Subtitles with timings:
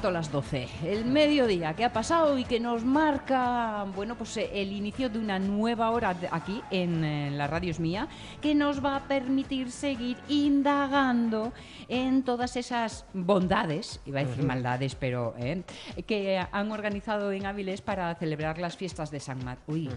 [0.00, 4.34] Cuarto a las 12, el mediodía que ha pasado y que nos marca, bueno, pues
[4.38, 8.08] eh, el inicio de una nueva hora aquí en, la radio es mía,
[8.40, 11.52] que nos va a permitir seguir indagando
[11.88, 15.64] en todas esas bondades, iba a decir maldades, pero eh,
[16.06, 19.58] que han organizado en Áviles para celebrar las fiestas de San Mar.
[19.66, 19.90] Uy.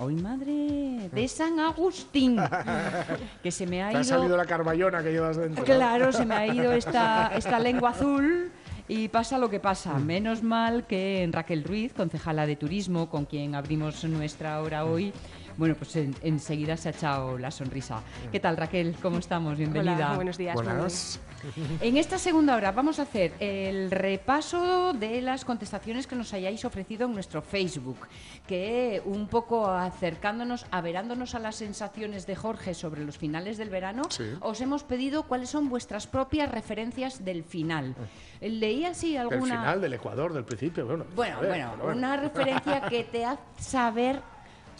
[0.00, 2.38] Hoy madre de San Agustín,
[3.42, 5.64] que se me ha Te ha ido salido la carballona que llevas dentro.
[5.64, 8.52] Claro, se me ha ido esta, esta lengua azul
[8.88, 9.98] y pasa lo que pasa.
[9.98, 15.12] Menos mal que Raquel Ruiz, concejala de turismo, con quien abrimos nuestra hora hoy,
[15.58, 18.00] bueno, pues en- enseguida se ha echado la sonrisa.
[18.32, 18.96] ¿Qué tal, Raquel?
[19.02, 19.58] ¿Cómo estamos?
[19.58, 19.94] Bienvenida.
[20.06, 20.54] Hola, buenos días.
[20.54, 21.20] Buenas.
[21.80, 26.64] En esta segunda hora vamos a hacer el repaso de las contestaciones que nos hayáis
[26.64, 27.96] ofrecido en nuestro Facebook,
[28.48, 34.02] que un poco acercándonos, averándonos a las sensaciones de Jorge sobre los finales del verano,
[34.10, 34.24] Sí.
[34.40, 37.94] os hemos pedido cuáles son vuestras propias referencias del final.
[38.40, 39.60] Leí así Del alguna...
[39.60, 40.86] final, del Ecuador, del principio.
[40.86, 41.98] Bueno, Bueno, a ver, bueno, pero bueno.
[41.98, 44.22] una referencia que te hace saber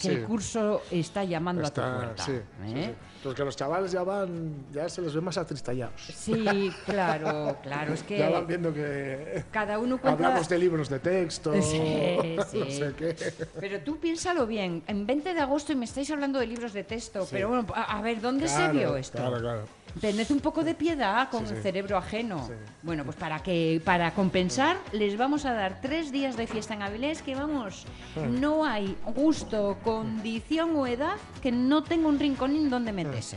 [0.00, 0.14] que Sí.
[0.14, 2.22] el curso está llamando a tu Está- puerta.
[2.24, 2.44] sí, ¿eh?
[2.64, 2.94] sí.
[3.24, 6.00] Los que los chavales ya van, ya se les ve más atristallados.
[6.14, 10.24] Sí, claro, claro, es Ya van que viendo que cada uno cuenta...
[10.26, 11.60] hablamos de libros de texto, Sí,
[12.50, 12.58] sí.
[12.60, 13.16] no sé qué.
[13.58, 16.84] Pero tú piénsalo bien, en 20 de agosto y me estáis hablando de libros de
[16.84, 19.18] texto, pero bueno, a, a ver, ¿dónde Claro, se vio esto?
[19.18, 19.62] Claro, claro.
[20.00, 22.46] Tened un poco de piedad con Sí, el cerebro ajeno.
[22.46, 22.52] Sí.
[22.82, 26.82] Bueno, pues para que para compensar les vamos a dar tres días de fiesta en
[26.82, 28.40] Avilés que vamos, Hmm.
[28.40, 33.36] no hay gusto, condición o edad que no tenga un rinconín donde meterse.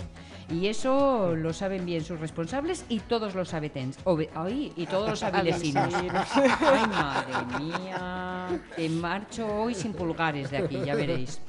[0.49, 5.09] Y eso lo saben bien sus responsables y todos los abetens, obe- ay, y todos
[5.09, 5.93] los avilesinos.
[5.93, 11.39] Ay, madre mía, que marcho hoy sin pulgares de aquí, ya veréis.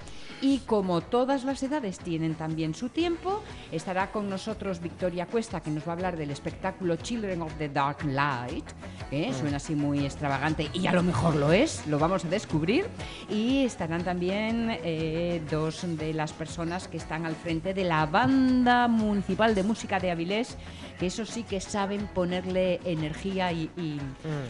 [0.44, 5.70] Y como todas las edades tienen también su tiempo, estará con nosotros Victoria Cuesta, que
[5.70, 8.64] nos va a hablar del espectáculo Children of the Dark Light,
[9.08, 12.86] que suena así muy extravagante y a lo mejor lo es, lo vamos a descubrir.
[13.30, 18.88] Y estarán también eh, dos de las personas que están al frente de la Banda
[18.88, 20.56] Municipal de Música de Avilés,
[20.98, 24.00] que eso sí que saben ponerle energía y, y-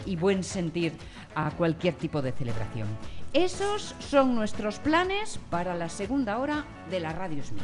[0.07, 0.93] y buen sentir
[1.35, 2.87] a cualquier tipo de celebración.
[3.33, 7.63] Esos son nuestros planes para la segunda hora de la Radio es Mía.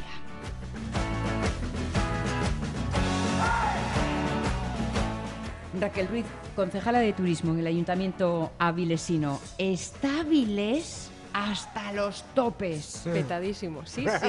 [5.79, 6.25] Raquel Ruiz,
[6.55, 9.39] concejala de turismo en el Ayuntamiento avilesino.
[9.59, 13.01] ¿Está Avilés hasta los topes?
[13.03, 14.27] Petadísimo, sí, sí.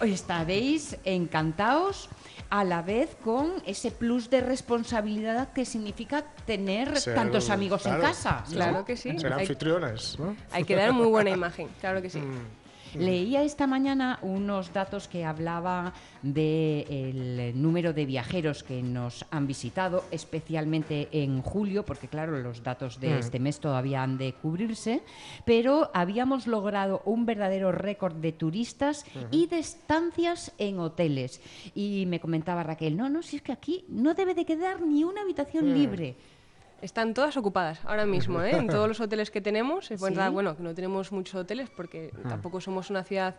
[0.06, 2.08] Estaréis encantados
[2.50, 8.00] a la vez con ese plus de responsabilidad que significa tener Ser- tantos amigos en
[8.00, 8.44] casa.
[8.50, 9.16] Claro que sí.
[9.18, 10.36] Ser Hay, anfitriones, ¿no?
[10.50, 12.20] hay que dar muy buena imagen, claro que sí.
[12.94, 15.92] Leía esta mañana unos datos que hablaba
[16.22, 23.00] del número de viajeros que nos han visitado, especialmente en julio, porque claro, los datos
[23.00, 25.02] de este mes todavía han de cubrirse,
[25.44, 31.40] pero habíamos logrado un verdadero récord de turistas y de estancias en hoteles.
[31.74, 35.04] Y me comentaba Raquel, no, no, si es que aquí no debe de quedar ni
[35.04, 36.16] una habitación libre.
[36.82, 38.56] Están todas ocupadas ahora mismo, ¿eh?
[38.56, 39.90] en todos los hoteles que tenemos.
[39.90, 40.04] Es Sí.
[40.06, 43.36] verdad, bueno, que no tenemos muchos hoteles porque tampoco somos una ciudad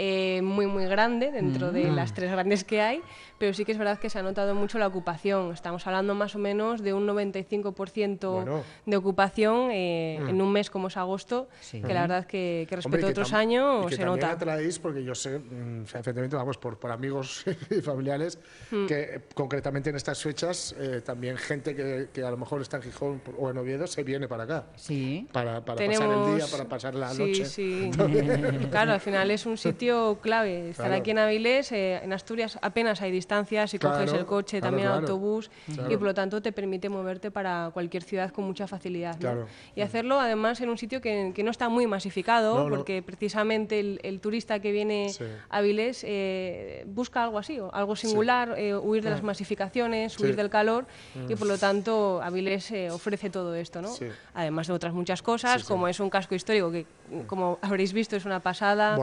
[0.00, 3.02] eh, muy, muy grande dentro de las tres grandes que hay,
[3.36, 5.52] pero sí que es verdad que se ha notado mucho la ocupación.
[5.52, 8.62] Estamos hablando más o menos de un 95% Bueno.
[8.86, 11.82] de ocupación eh, en un mes como es agosto, Sí.
[11.82, 14.02] que la verdad que, que respecto Hombre, y a que otros años y que se
[14.04, 14.32] también nota.
[14.34, 18.38] atraéis, porque yo sé, mm, efectivamente, vamos, por, por amigos y familiares,
[18.70, 18.86] Hmm.
[18.86, 22.76] que eh, concretamente en estas fechas eh, también gente que, que a lo mejor está
[22.76, 24.66] en Gijón o en Oviedo se viene para acá.
[24.76, 25.26] Sí.
[25.32, 27.44] Para, para pasar el Tenemos- día, para pasar la sí, noche.
[27.46, 27.90] Sí,
[28.70, 29.87] claro, al final es un sitio
[30.20, 30.70] clave.
[30.70, 31.00] Estar Claro.
[31.00, 34.88] aquí en Avilés, eh, en Asturias apenas hay distancias y coges el coche, claro, también
[34.88, 39.16] autobús y por lo tanto te permite moverte para cualquier ciudad con mucha facilidad.
[39.74, 42.76] Y hacerlo además en un sitio que, que no está muy masificado, No, no.
[42.76, 45.24] porque precisamente el, el turista que viene Sí.
[45.50, 50.22] a Avilés eh, busca algo así, o algo singular, eh, huir de las masificaciones, Sí.
[50.22, 50.86] huir del calor
[51.28, 53.90] y por lo tanto Avilés eh, ofrece todo esto, ¿no?
[54.34, 56.86] Además de otras muchas cosas, como es un casco histórico que,
[57.26, 58.96] como habréis visto, es una pasada.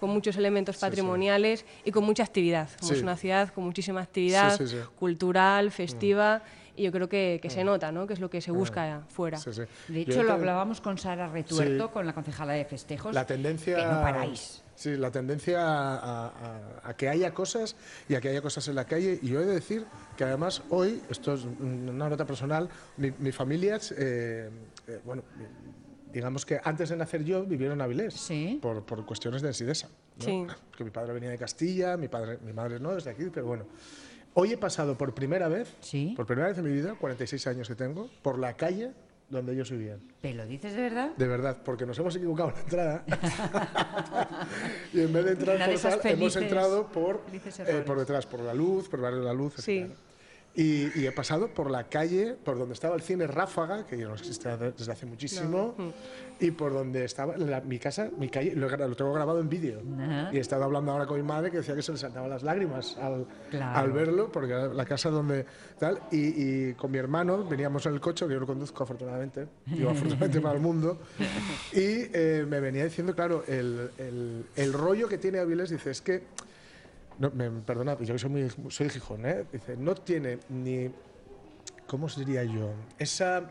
[0.00, 0.80] Con muchos elementos sí.
[0.80, 2.68] patrimoniales y con mucha actividad.
[2.80, 3.02] Somos Sí.
[3.02, 4.82] una ciudad con muchísima actividad Sí, sí, sí.
[4.98, 6.42] cultural, festiva.
[6.76, 8.06] y yo creo que, que se nota, ¿no?
[8.06, 9.36] Que es lo que se busca fuera.
[9.36, 9.62] Sí, sí.
[9.88, 11.92] De Yo hecho, lo te- hablábamos con Sara Retuerto, Sí.
[11.92, 13.12] con la concejala de festejos.
[13.14, 13.76] La tendencia.
[13.76, 14.62] Que no paráis.
[14.76, 17.76] Sí, la tendencia a, a- a que haya cosas
[18.08, 19.18] y a que haya cosas en la calle.
[19.20, 19.84] Y yo he de decir
[20.16, 24.48] que además hoy, esto es una nota personal, mi, mi familia, es, eh,
[24.88, 25.22] eh, bueno,
[26.12, 28.58] digamos que antes de nacer yo vivieron en Avilés Sí.
[28.60, 29.88] por, por cuestiones de Sidesa.
[30.18, 30.24] ¿no?
[30.24, 30.46] Sí.
[30.70, 33.64] Porque mi padre venía de Castilla, mi, padre, mi madre no, desde aquí, pero bueno.
[34.34, 36.14] Hoy he pasado por primera vez, Sí.
[36.16, 38.92] por primera vez en mi vida, 46 años que tengo, por la calle
[39.28, 40.00] donde ellos vivían.
[40.20, 41.10] ¿Pero lo dices de verdad?
[41.16, 43.04] De verdad, porque nos hemos equivocado en la entrada.
[44.92, 48.40] y en vez de entrar Una por de hemos entrado por, eh, por detrás, por
[48.40, 49.78] la luz, por el barrio de la luz, Sí.
[49.78, 49.92] etc.
[50.52, 54.08] Y, y he pasado por la calle, por donde estaba el cine Ráfaga, que ya
[54.08, 55.76] no existe desde hace muchísimo,
[56.40, 59.80] y por donde estaba la- mi casa, mi calle, lo, lo tengo grabado en vídeo.
[60.32, 62.42] Y he estado hablando ahora con mi madre que decía que se le saltaban las
[62.42, 63.78] lágrimas al, Claro.
[63.78, 65.46] al verlo, porque era la casa donde
[65.78, 66.16] tal, y,
[66.70, 70.40] y con mi hermano veníamos en el coche, que yo lo conduzco afortunadamente, digo afortunadamente
[70.40, 70.98] para el mundo,
[71.72, 76.00] y eh, me venía diciendo, claro, el, el- el rollo que tiene Avilés, dice, es
[76.00, 76.24] que,
[77.20, 79.44] no, me, perdona, yo que soy, muy, soy de Gijón, ¿eh?
[79.52, 80.90] dice, no tiene ni,
[81.86, 82.72] ¿cómo os diría yo?
[82.98, 83.42] Esa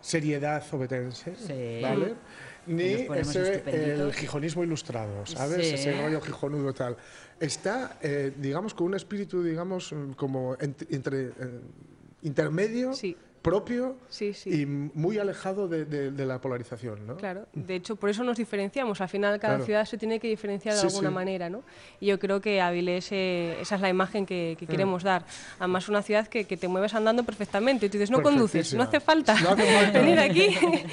[0.00, 1.80] seriedad obetense, Sí.
[1.82, 2.14] ¿vale?
[2.66, 2.84] Ni
[3.16, 5.66] ese, el gijonismo ilustrado, ¿sabes?
[5.68, 5.74] Sí.
[5.74, 6.96] Ese rollo gijonudo tal.
[7.40, 11.32] Está, eh, digamos, con un espíritu, digamos, mm, como ent- entre, eh,
[12.22, 13.16] intermedio, Sí.
[13.50, 14.50] Propio Sí, sí.
[14.62, 17.16] y muy alejado de, de- de la polarización, ¿no?
[17.16, 19.00] Claro, de hecho por eso nos diferenciamos.
[19.00, 19.64] Al final cada Claro.
[19.66, 21.62] ciudad se tiene que diferenciar de Sí, alguna manera, ¿no?
[22.00, 24.58] Y yo creo que Avilés, eh, esa es la imagen que, Mm.
[24.58, 25.24] que queremos dar.
[25.58, 27.86] Además una ciudad que, que te mueves andando perfectamente.
[27.86, 29.98] Y tú dices, no conduces, no hace falta, No hace falta.
[30.00, 30.48] venir aquí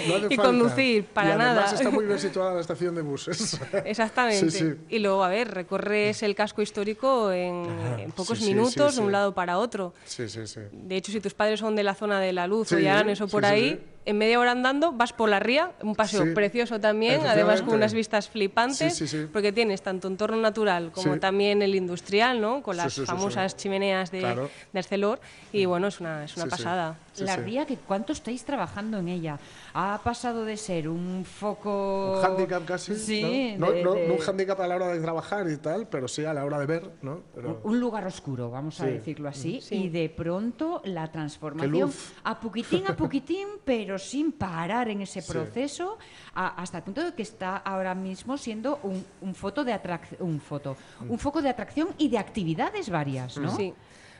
[0.08, 0.44] No hace y falta.
[0.44, 1.74] conducir, para y además nada.
[1.74, 3.60] está muy bien situada la estación de buses.
[3.86, 4.78] Exactamente.
[4.90, 7.66] Y luego, a ver, recorres el casco histórico en,
[8.00, 9.94] en pocos minutos de un lado para otro.
[10.06, 10.62] Sí, sí, sí.
[10.72, 13.00] De hecho, si tus padres son de la zona de la luz o Sí, ya
[13.00, 13.80] han eso por ahí.
[14.06, 17.74] En media hora andando vas por la ría, un paseo Sí, precioso también, además con
[17.76, 19.28] unas vistas flipantes, Sí, sí, sí.
[19.32, 21.20] porque tienes tanto entorno natural como Sí.
[21.20, 22.62] también el industrial, ¿no?
[22.62, 23.08] Con las sí, sí, sí.
[23.08, 24.50] famosas chimeneas de, Claro.
[24.72, 25.20] de Arcelor,
[25.52, 26.98] y bueno, es una, es una pasada.
[27.14, 27.42] Sí, la sí.
[27.42, 29.40] ría, que ¿cuánto estáis trabajando en ella?
[29.74, 32.16] Ha pasado de ser un foco...
[32.18, 32.96] Un hándicap casi.
[32.96, 33.68] Sí, ¿no?
[33.68, 36.08] No, de- no- de- no un hándicap a la hora de trabajar y tal, pero
[36.08, 37.22] sí a la hora de ver, ¿no?
[37.34, 39.76] Pero- un lugar oscuro, vamos a decirlo así, Sí.
[39.86, 42.14] y de pronto la transformación luz.
[42.24, 45.32] a poquitín a poquitín, pero sin parar en ese Sí.
[45.32, 45.98] proceso,
[46.34, 50.20] a- hasta el punto de que está ahora mismo siendo un, un foto de atrac-
[50.20, 50.76] un foto,
[51.08, 53.56] un foco de atracción y de actividades varias, ¿no?
[53.56, 53.74] Sí.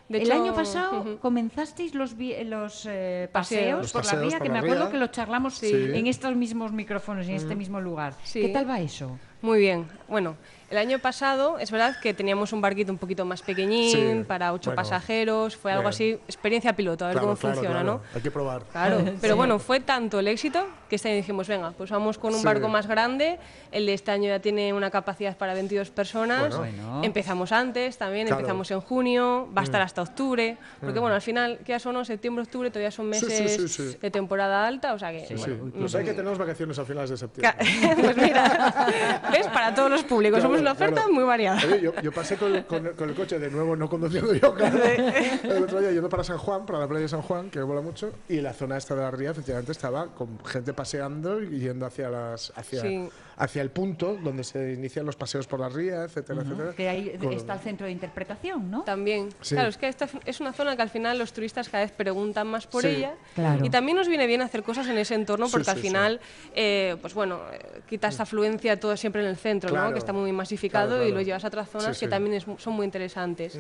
[0.08, 3.82] De el hecho, año pasado comenzasteis los, vi- los eh, Paseos.
[3.82, 4.92] Los por la por que la me acuerdo ría.
[4.92, 5.72] que lo charlamos Sí.
[5.74, 8.14] en estos mismos micrófonos, en este mismo lugar.
[8.24, 8.42] Sí.
[8.42, 9.18] ¿Qué tal va eso?
[9.42, 9.88] Muy bien.
[10.08, 10.36] Bueno,
[10.76, 14.52] el año pasado es verdad que teníamos un barquito un poquito más pequeñín Sí, para
[14.54, 14.82] ocho bueno.
[14.82, 15.56] pasajeros.
[15.56, 15.90] Fue algo Bien.
[15.90, 17.94] así, experiencia piloto, a ver Claro, cómo claro, funciona, claro.
[17.98, 18.02] ¿no?
[18.14, 18.64] Hay que probar.
[18.72, 19.38] Claro, pero Sí.
[19.38, 22.46] bueno, fue tanto el éxito que este año dijimos, venga, pues vamos con un Sí.
[22.46, 23.40] barco más grande.
[23.72, 26.56] El de este año ya tiene una capacidad para 22 personas.
[26.58, 27.02] Bueno.
[27.04, 28.42] Empezamos antes también, Claro.
[28.42, 28.44] Mm.
[28.44, 30.58] empezamos en junio, va a estar hasta octubre.
[30.82, 31.96] Porque bueno, al final, ¿qué son?
[32.06, 33.98] Septiembre, octubre, todavía son Sí, sí, meses sí, sí.
[34.02, 35.26] de temporada alta, o sea que...
[35.26, 35.72] Sí, bueno, sí.
[35.80, 37.56] Pues hay que tenemos vacaciones a finales de septiembre.
[38.02, 39.48] pues mira, ¿ves?
[39.48, 41.14] Para todos los públicos, somos una oferta claro.
[41.14, 41.62] muy variada.
[41.66, 44.78] Oye, yo, yo pasé con, con- con el coche de nuevo, no conduciendo yo, claro.
[44.84, 47.82] El otro día yendo para San Juan, para la playa de San Juan, que mola
[47.82, 51.86] mucho, y la zona esta de la ría efectivamente estaba con gente paseando y yendo
[51.86, 53.10] hacia, las, hacia, Sí.
[53.38, 56.74] Hacia el punto donde se inician los paseos por la ría, etcétera, etcétera.
[56.74, 58.84] Que ahí Con- está el centro de interpretación, ¿no?
[58.84, 59.30] También.
[59.42, 59.56] Sí.
[59.56, 62.48] Claro, es que esta es una zona que al final los turistas cada vez preguntan
[62.48, 62.90] más por Sí.
[62.90, 63.14] ella.
[63.36, 63.66] Claro.
[63.66, 66.20] Y también nos viene bien hacer cosas en ese entorno Sí, porque al sí, final,
[66.56, 69.76] eh, pues bueno, eh, quita esta afluencia todo siempre en el centro, ¿no?
[69.76, 69.94] Claro.
[69.94, 72.10] Que está muy masificado Claro, y lo llevas a otras zonas Sí, que sí.
[72.10, 73.60] también es son muy interesantes.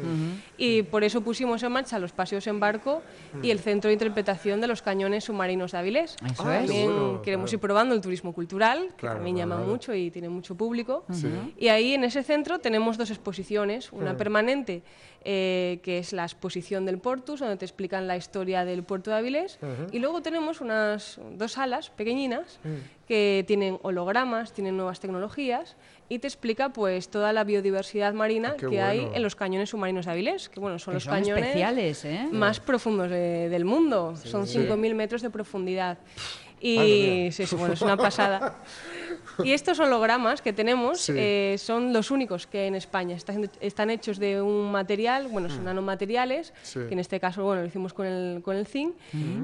[0.57, 3.01] Y por eso pusimos en marcha los paseos en barco
[3.41, 6.15] y el centro de interpretación de los cañones submarinos de Avilés.
[6.25, 6.67] Eso Ah, es.
[6.67, 7.55] También bueno, queremos claro.
[7.57, 9.64] ir probando el turismo cultural, que Claro, también claro, llama claro.
[9.65, 11.05] Mucho y tiene mucho público.
[11.11, 11.27] Sí.
[11.57, 14.83] Y ahí en ese centro tenemos dos exposiciones, una permanente
[15.27, 19.17] eh, que es la exposición del Portus, donde te explican la historia del puerto de
[19.17, 19.57] Avilés,
[19.91, 22.59] y luego tenemos unas dos salas pequeñinas
[23.07, 25.75] que tienen hologramas, tienen nuevas tecnologías
[26.09, 29.15] y te explica pues toda la biodiversidad marina Ah, que hay bueno.
[29.15, 32.27] en los cañones submarinos de Avilés, que bueno, son Que los son cañones especiales, ¿eh?
[32.31, 34.59] más profundos de- del mundo, son Sí.
[34.59, 35.97] 5.000 metros de profundidad.
[36.61, 38.55] Y sí, sí, bueno, es una pasada.
[39.43, 41.13] Y estos hologramas que tenemos Sí.
[41.15, 43.15] eh, son los únicos que en España.
[43.17, 46.55] Están, están hechos de un material, bueno, son nanomateriales, Mm.
[46.63, 46.79] Sí.
[46.87, 48.95] que en este caso, bueno, lo hicimos con el, con el zinc.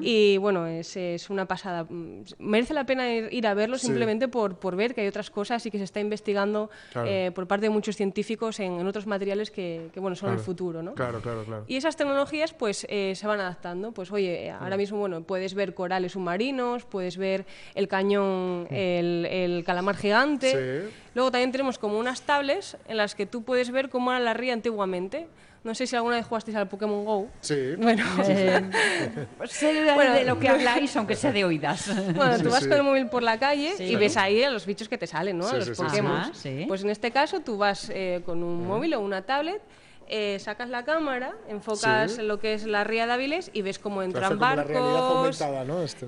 [0.01, 1.83] Y bueno, es, es una pasada.
[1.83, 3.87] Mm, Merece la pena ir, ir a verlo Sí.
[3.87, 7.07] simplemente por, por ver que hay otras cosas y que se está investigando Claro.
[7.09, 10.39] eh, por parte de muchos científicos en, en otros materiales que, que, bueno, son el
[10.39, 10.93] futuro, ¿no?
[10.93, 11.65] Claro, claro, claro.
[11.67, 13.91] Y esas tecnologías pues eh, se van adaptando.
[13.91, 19.25] Pues oye, eh, ahora mismo bueno, puedes ver corales submarinos, puedes ver el cañón, el,
[19.29, 20.51] el calamar gigante.
[20.89, 20.93] Sí.
[21.15, 24.33] Luego también tenemos como unas tablets en las que tú puedes ver cómo era la
[24.33, 25.27] ría antiguamente.
[25.63, 27.27] No sé si alguna vez jugasteis al Pokémon Go.
[27.41, 27.75] Sí.
[27.77, 28.61] Bueno, Eh,
[29.45, 31.87] sé de, Bueno, de lo que habláis, aunque sea de oídas.
[32.15, 32.67] Bueno, Sí, tú vas sí.
[32.69, 33.83] con el móvil por la calle Sí.
[33.83, 35.43] y ves ahí a los bichos que te salen, ¿no?
[35.47, 35.85] Sí, a los sí, sí, sí.
[35.85, 36.31] Pokémon.
[36.67, 39.61] Pues en este caso tú vas eh, con un móvil o una tablet,
[40.07, 42.21] eh, sacas la cámara, enfocas Sí.
[42.21, 45.41] lo que es la ría de Áviles y ves cómo entran como la barcos.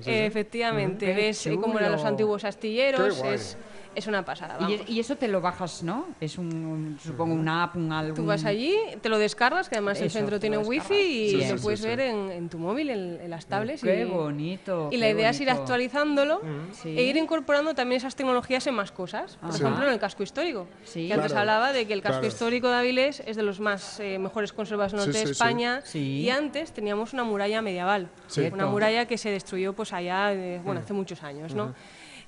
[0.06, 3.14] Eh, efectivamente, ves cómo eran los antiguos astilleros.
[3.14, 3.34] Qué guay.
[3.34, 3.56] Es,
[3.94, 4.56] es una pasada.
[4.60, 4.80] Y, Vamos.
[4.80, 6.06] es- y eso te lo bajas, ¿no?
[6.20, 8.14] Es un, supongo, una app, un algo.
[8.14, 11.06] Tú vas allí, te lo descargas, que además el centro tiene wifi descargas.
[11.06, 12.04] y Sí, lo sí, puedes sí, ver sí.
[12.06, 13.82] En, en tu móvil, en, en las tablets.
[13.82, 14.88] Qué y, bonito.
[14.92, 16.40] Y la idea es ir actualizándolo
[16.72, 16.88] Sí.
[16.98, 19.36] e ir incorporando también esas tecnologías en más cosas.
[19.36, 19.58] Por Ajá.
[19.58, 20.66] ejemplo, en el casco histórico.
[20.84, 21.08] Sí.
[21.08, 21.40] que antes Claro.
[21.50, 22.26] hablaba de que el casco Claro.
[22.28, 25.22] histórico de Avilés es de los más eh, mejores conservados norte de.
[25.30, 25.80] España.
[25.84, 26.20] Sí.
[26.20, 28.08] Y antes teníamos una muralla medieval.
[28.52, 31.74] Una muralla que se destruyó pues allá, eh, bueno, hace muchos años, ¿no?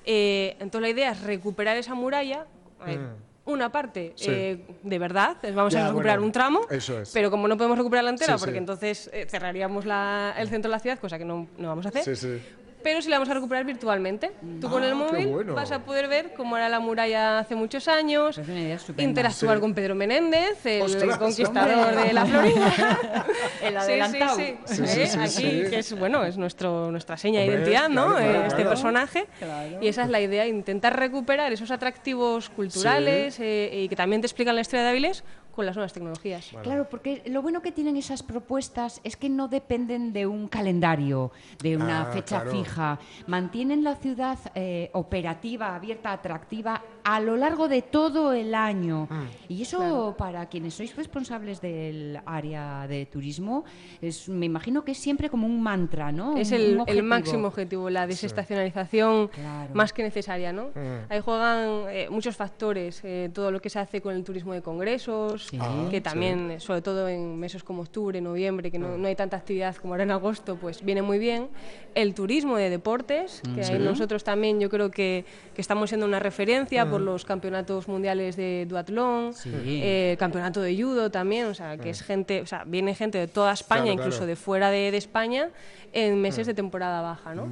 [0.09, 2.45] Eh, entonces la idea es recuperar esa muralla.
[2.85, 2.99] ver,
[3.43, 4.29] Una parte Sí.
[4.29, 7.11] eh, de verdad, vamos Ya, a recuperar bueno, un tramo, eso es.
[7.13, 10.69] pero como no podemos recuperar la entera, Sí, porque entonces eh, cerraríamos la- el centro
[10.69, 12.41] de la ciudad, cosa que no, no vamos a hacer, Sí, sí.
[12.83, 14.31] Pero si la vamos a recuperar virtualmente.
[14.61, 15.53] Tú con Ah, el qué móvil bueno.
[15.55, 19.09] vas a poder ver cómo era la muralla hace muchos años, Es una idea estupenda.
[19.09, 19.61] interactuar Sí.
[19.61, 22.03] con Pedro Menéndez, el, Ostras, conquistador hombre.
[22.07, 22.73] de la Florida.
[23.61, 24.35] El Sí, adelantado.
[24.35, 25.07] Sí, sí, Sí, sí, ¿eh?
[25.07, 25.29] sí, Aquí,
[25.63, 25.69] sí.
[25.69, 28.07] que es, bueno, es nuestro, nuestra seña de identidad, ¿no?
[28.15, 28.69] claro, Eh, claro, este claro.
[28.69, 29.25] personaje.
[29.39, 29.77] Claro.
[29.81, 34.27] Y esa es la idea, intentar recuperar esos atractivos culturales eh, y que también te
[34.27, 35.23] explican la historia de Áviles
[35.57, 36.51] con las nuevas tecnologías.
[36.61, 41.31] Claro, porque lo bueno que tienen esas propuestas es que no dependen de un calendario,
[41.63, 42.51] de una Ah, fecha claro.
[42.51, 42.99] fija.
[43.25, 49.07] Mantienen la ciudad eh, operativa, abierta, atractiva a lo largo de todo el año.
[49.09, 49.25] Mm.
[49.49, 53.63] Y eso para quienes sois responsables del área de turismo,
[53.99, 56.37] es, me imagino que es siempre como un mantra, ¿no?
[56.37, 57.07] Es Un- el, un el objetivo.
[57.07, 59.73] máximo objetivo, la desestacionalización Claro.
[59.73, 60.65] más que necesaria, ¿no?
[60.75, 61.09] Mm.
[61.11, 64.61] Ahí juegan eh, muchos factores, eh, todo lo que se hace con el turismo de
[64.61, 65.57] congresos, Sí.
[65.61, 69.01] Ah, que también, eh, sobre todo en meses como octubre, noviembre, que no, Mm.
[69.01, 71.47] no hay tanta actividad como ahora en agosto, pues viene muy bien.
[71.95, 73.63] El turismo de deportes, que Mm.
[73.63, 73.73] Sí.
[73.79, 75.23] nosotros también yo creo que,
[75.55, 81.09] que estamos siendo una referencia por los campeonatos mundiales de duatlón, eh, campeonato de judo
[81.11, 83.83] también, o sea, que es gente, o sea, viene gente de toda España.
[83.83, 84.27] Claro, incluso claro.
[84.27, 85.49] de fuera de, de España,
[85.93, 87.47] en meses de temporada baja, ¿no?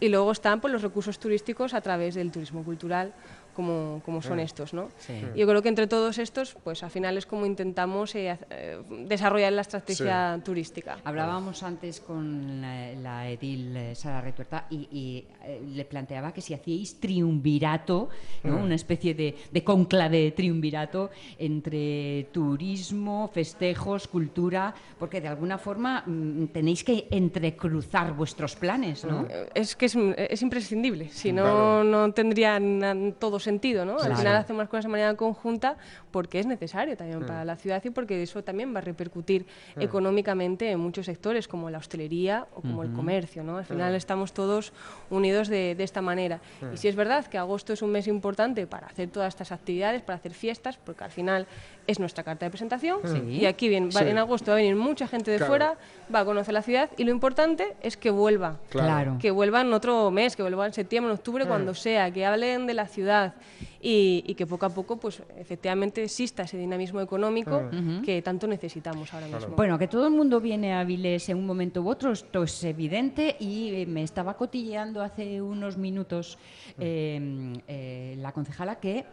[0.00, 3.14] Y luego están pues, los recursos turísticos a través del turismo cultural,
[3.58, 4.88] como, como son estos, ¿no?
[4.98, 5.14] Sí.
[5.34, 9.52] Yo creo que entre todos estos, pues al final es como intentamos eh, eh, desarrollar
[9.52, 10.98] la estrategia turística.
[11.02, 16.40] Hablábamos antes con la, la edil eh, Sara Retuerta y, y, eh, le planteaba que
[16.40, 18.10] si hacíais triunvirato,
[18.44, 18.58] ¿no?
[18.58, 26.44] una especie de, de conclave triunvirato entre turismo, festejos, cultura, porque de alguna forma mm,
[26.52, 29.26] tenéis que entrecruzar vuestros planes, ¿no?
[29.52, 31.84] Es que es, es imprescindible, si no, Claro.
[31.84, 33.98] no tendría na- todo sentido, ¿no?
[33.98, 35.76] Al final hacemos las cosas de manera conjunta
[36.10, 40.70] porque es necesario también para la ciudad y porque eso también va a repercutir económicamente
[40.70, 43.56] en muchos sectores como la hostelería o como el comercio, ¿no?
[43.56, 44.72] Al final estamos todos
[45.10, 46.40] unidos de, de esta manera.
[46.74, 50.02] Y sí es verdad que agosto es un mes importante para hacer todas estas actividades,
[50.02, 51.46] para hacer fiestas, porque al final
[51.88, 53.38] es nuestra carta de presentación Sí.
[53.40, 54.06] y aquí bien, va- Sí.
[54.08, 55.50] en agosto va a venir mucha gente de Claro.
[55.50, 55.78] fuera,
[56.14, 59.16] va a conocer la ciudad y lo importante es que vuelva Claro.
[59.18, 62.74] que vuelvan otro mes, que vuelvan en septiembre, en octubre, cuando sea, que hablen de
[62.74, 63.34] la ciudad
[63.80, 67.62] y, y que poco a poco, pues efectivamente exista ese dinamismo económico
[68.04, 69.56] que tanto necesitamos ahora mismo.
[69.56, 72.62] Bueno, que todo el mundo viene a Avilés en un momento u otro, esto es
[72.64, 76.36] evidente y eh, me estaba cotilleando hace unos minutos
[76.78, 79.04] eh, eh, la concejala que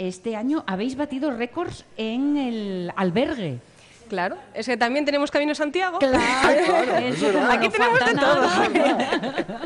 [0.00, 3.58] este año habéis batido récords en el albergue.
[4.10, 5.98] Claro, es que también tenemos Camino Santiago.
[6.00, 6.18] claro,
[6.98, 7.46] es eso verdad.
[7.46, 9.60] no Aquí tenemos de todo.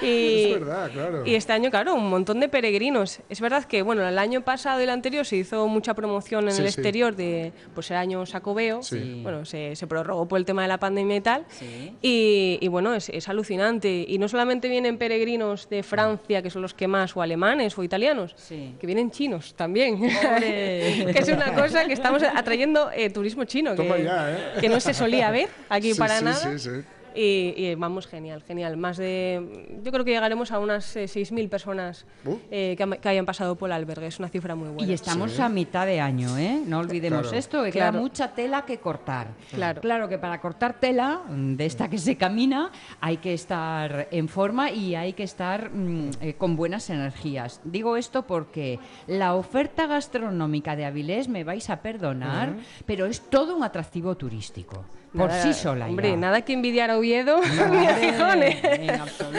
[0.02, 1.26] y, Es verdad, claro.
[1.26, 3.20] Y este año, claro, un montón de peregrinos.
[3.28, 6.52] Es verdad que, bueno, el año pasado y el anterior se hizo mucha promoción en
[6.54, 6.74] Sí, el sí.
[6.80, 8.82] exterior de, pues, el año Sacobeo.
[8.82, 9.20] Sí.
[9.22, 11.44] Bueno, se, se prorrogó por el tema de la pandemia y tal.
[11.48, 11.96] Sí.
[12.00, 14.04] Y, y, bueno, es, es alucinante.
[14.06, 17.82] Y no solamente vienen peregrinos de Francia, que son los que más, o alemanes o
[17.82, 18.74] italianos, Sí.
[18.80, 20.00] que vienen chinos también.
[20.44, 24.38] Que es una cosa que estamos atrayendo eh, turismo chino, Toma que, ya, ¿eh?
[24.60, 26.58] que no se solía ver aquí Sí, para sí, nada.
[26.58, 26.70] sí.
[27.14, 28.76] Y, y vamos, genial, genial.
[28.76, 29.78] Más de.
[29.82, 32.36] Yo creo que llegaremos a unas eh, 6.000 personas Uh.
[32.50, 34.06] eh, que, han- que hayan pasado por el albergue.
[34.06, 34.90] Es una cifra muy buena.
[34.90, 36.62] Y estamos a mitad de año, ¿eh?
[36.66, 37.36] No olvidemos Claro.
[37.38, 37.92] esto, que Claro.
[37.92, 39.28] queda mucha tela que cortar.
[39.52, 39.80] Claro.
[39.80, 44.28] Claro que para cortar tela, mm, de esta que se camina, hay que estar en
[44.28, 47.60] forma y hay que estar mm, eh, con buenas energías.
[47.64, 52.54] Digo esto porque la oferta gastronómica de Avilés, me vais a perdonar,
[52.86, 54.84] pero es todo un atractivo turístico.
[55.16, 55.86] Por Nada- sí sola.
[55.86, 56.16] Hombre, ya.
[56.16, 58.44] nada que envidiar a Oviedo ni a.
[58.74, 59.38] En absoluto,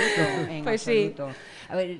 [0.49, 1.11] en Pues sí.
[1.11, 1.29] absoluto.
[1.67, 1.97] A ver,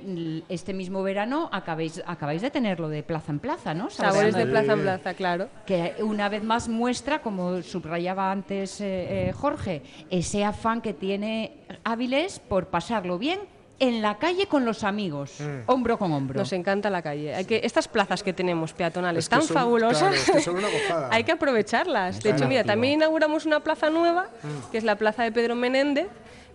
[0.47, 3.89] este mismo verano acabáis, acabáis de tenerlo de plaza en plaza, ¿no?
[3.89, 5.49] Sabores de plaza en plaza, claro.
[5.65, 11.53] que una vez más muestra, como subrayaba antes eh, eh, Jorge, ese afán que tiene
[11.83, 13.39] Áviles por pasarlo bien
[13.79, 16.39] en la calle con los amigos, hombro con hombro.
[16.39, 17.35] Nos encanta la calle.
[17.35, 20.41] Hay que, estas plazas que tenemos peatonales Es que tan son- fabulosas, claro, es que
[20.41, 21.09] son una gozada.
[21.11, 22.21] hay que aprovecharlas.
[22.23, 24.27] De hecho, mira, también inauguramos una plaza nueva,
[24.71, 26.07] que es la plaza de Pedro Menéndez,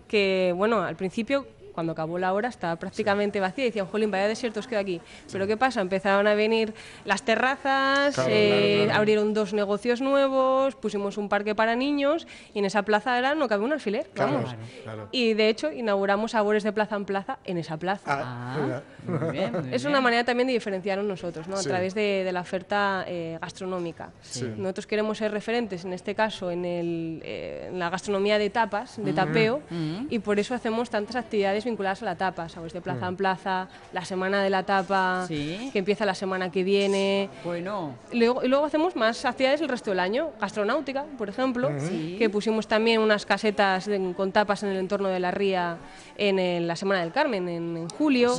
[0.07, 4.27] que, bueno, al principio, cuando acabó la hora, estaba prácticamente vacía y decían, jolín, vaya
[4.27, 5.01] desiertos queda aquí.
[5.31, 5.81] Pero ¿qué pasa?
[5.81, 6.73] Empezaron a venir
[7.05, 8.99] las terrazas, Claro, eh, claro, claro.
[8.99, 13.47] abrieron dos negocios nuevos, pusimos un parque para niños y en esa plaza era, no
[13.47, 14.55] cabe un alfiler, Claro, vamos.
[14.83, 15.07] claro.
[15.11, 18.01] Y de hecho, inauguramos sabores de plaza en plaza en esa plaza.
[18.07, 18.83] Ah, mira.
[19.05, 19.87] muy bien, muy Es bien.
[19.87, 21.57] una manera también de diferenciarnos nosotros, ¿no?
[21.57, 21.67] Sí.
[21.67, 24.11] a través de, de la oferta eh, gastronómica.
[24.57, 28.97] Nosotros queremos ser referentes, en este caso, en, el, eh, en la gastronomía de tapas,
[29.03, 29.61] de tapeo,
[30.09, 33.67] y por eso hacemos tantas actividades vinculadas a la tapa, sabes, de plaza en plaza,
[33.93, 35.69] la semana de la tapa, Sí.
[35.71, 37.29] que empieza la semana que viene.
[37.43, 41.69] Bueno, Y luego, y luego hacemos más actividades el resto del año, gastronáutica, por ejemplo,
[41.79, 42.15] Sí.
[42.19, 45.77] que pusimos también unas casetas de- con tapas en el entorno de la ría
[46.17, 48.35] en el- la Semana del Carmen, en, en julio.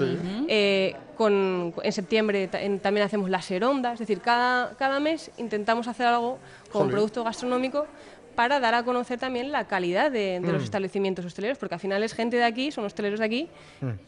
[0.49, 5.87] Eh, con, en septiembre en- también hacemos la seronda, es decir, cada, cada mes intentamos
[5.87, 6.39] hacer algo
[6.73, 6.93] con Jolín.
[6.93, 7.87] producto gastronómico
[8.35, 12.03] para dar a conocer también la calidad de, de los establecimientos hosteleros, porque al final
[12.03, 13.49] es gente de aquí, son hosteleros de aquí,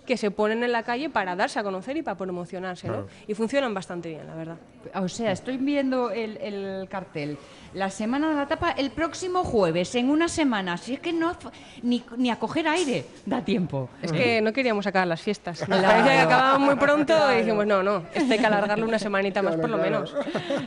[0.06, 3.06] que se ponen en la calle para darse a conocer y para promocionarse, ¿no?
[3.26, 4.56] Y funcionan bastante bien, la verdad.
[4.94, 7.36] o sea, estoy viendo el, el cartel.
[7.74, 10.76] La semana de la tapa el próximo jueves, en una semana.
[10.76, 11.36] Si es que no
[11.82, 13.88] ni, ni a coger aire da tiempo.
[14.00, 15.60] Es que no queríamos acabar las fiestas.
[15.68, 15.88] Nos Claro.
[15.88, 19.42] parecía que acababan muy pronto y dijimos, no, no, esto hay que alargarlo una semanita
[19.42, 20.14] más por lo menos.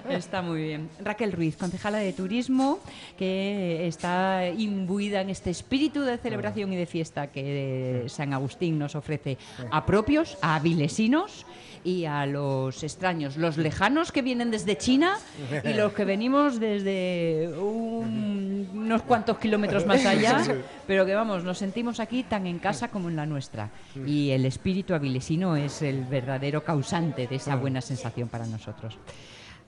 [0.09, 0.89] Está muy bien.
[1.03, 2.79] Raquel Ruiz, concejala de turismo,
[3.17, 8.95] que está imbuida en este espíritu de celebración y de fiesta que San Agustín nos
[8.95, 9.37] ofrece
[9.71, 11.45] a propios, a vilesinos
[11.84, 15.17] y a los extraños, los lejanos que vienen desde China
[15.63, 20.43] y los que venimos desde un- unos cuantos kilómetros más allá,
[20.86, 23.69] pero que vamos, nos sentimos aquí tan en casa como en la nuestra.
[24.06, 28.97] Y el espíritu avilesino es el verdadero causante de esa buena sensación para nosotros.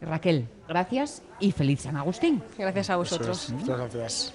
[0.02, 2.42] Raquel, gracias y feliz San Agustín.
[2.58, 3.46] Gracias a vosotros.
[3.46, 3.52] es.
[3.52, 4.34] Muchas gracias.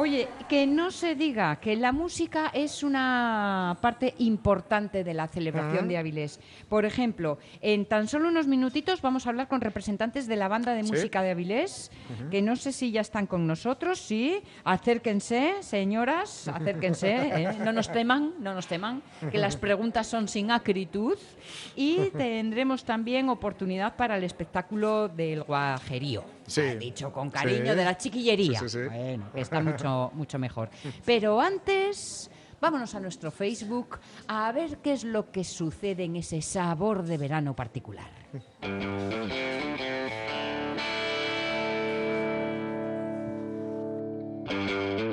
[0.00, 5.88] Oye, que no se diga que la música es una parte importante de la celebración
[5.88, 6.40] de Avilés.
[6.70, 10.72] Por ejemplo, en tan solo unos minutitos vamos a hablar con representantes de la banda
[10.72, 10.92] de Sí.
[10.92, 11.92] música de Avilés,
[12.30, 14.40] que no sé si ya están con nosotros, sí.
[14.64, 17.10] Acérquense, señoras, acérquense,
[17.42, 17.58] ¿eh?
[17.62, 21.18] no nos teman, no nos teman, que las preguntas son sin acritud.
[21.76, 26.24] Y tendremos también oportunidad para el espectáculo del guajerío.
[26.50, 26.60] Sí.
[26.62, 27.78] Ha dicho con cariño Sí.
[27.78, 28.60] de la chiquillería.
[28.68, 28.78] Sí.
[28.88, 30.70] Bueno, está mucho, mucho mejor.
[31.04, 36.42] Pero antes, vámonos a nuestro Facebook a ver qué es lo que sucede en ese
[36.42, 38.10] sabor de verano particular.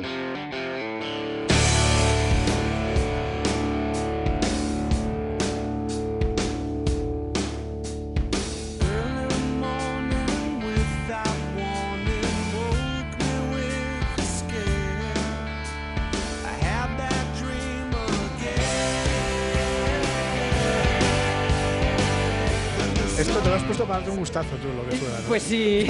[24.10, 25.20] Un gustazo tú, lo que suena.
[25.20, 25.28] ¿no?
[25.28, 25.88] Pues sí.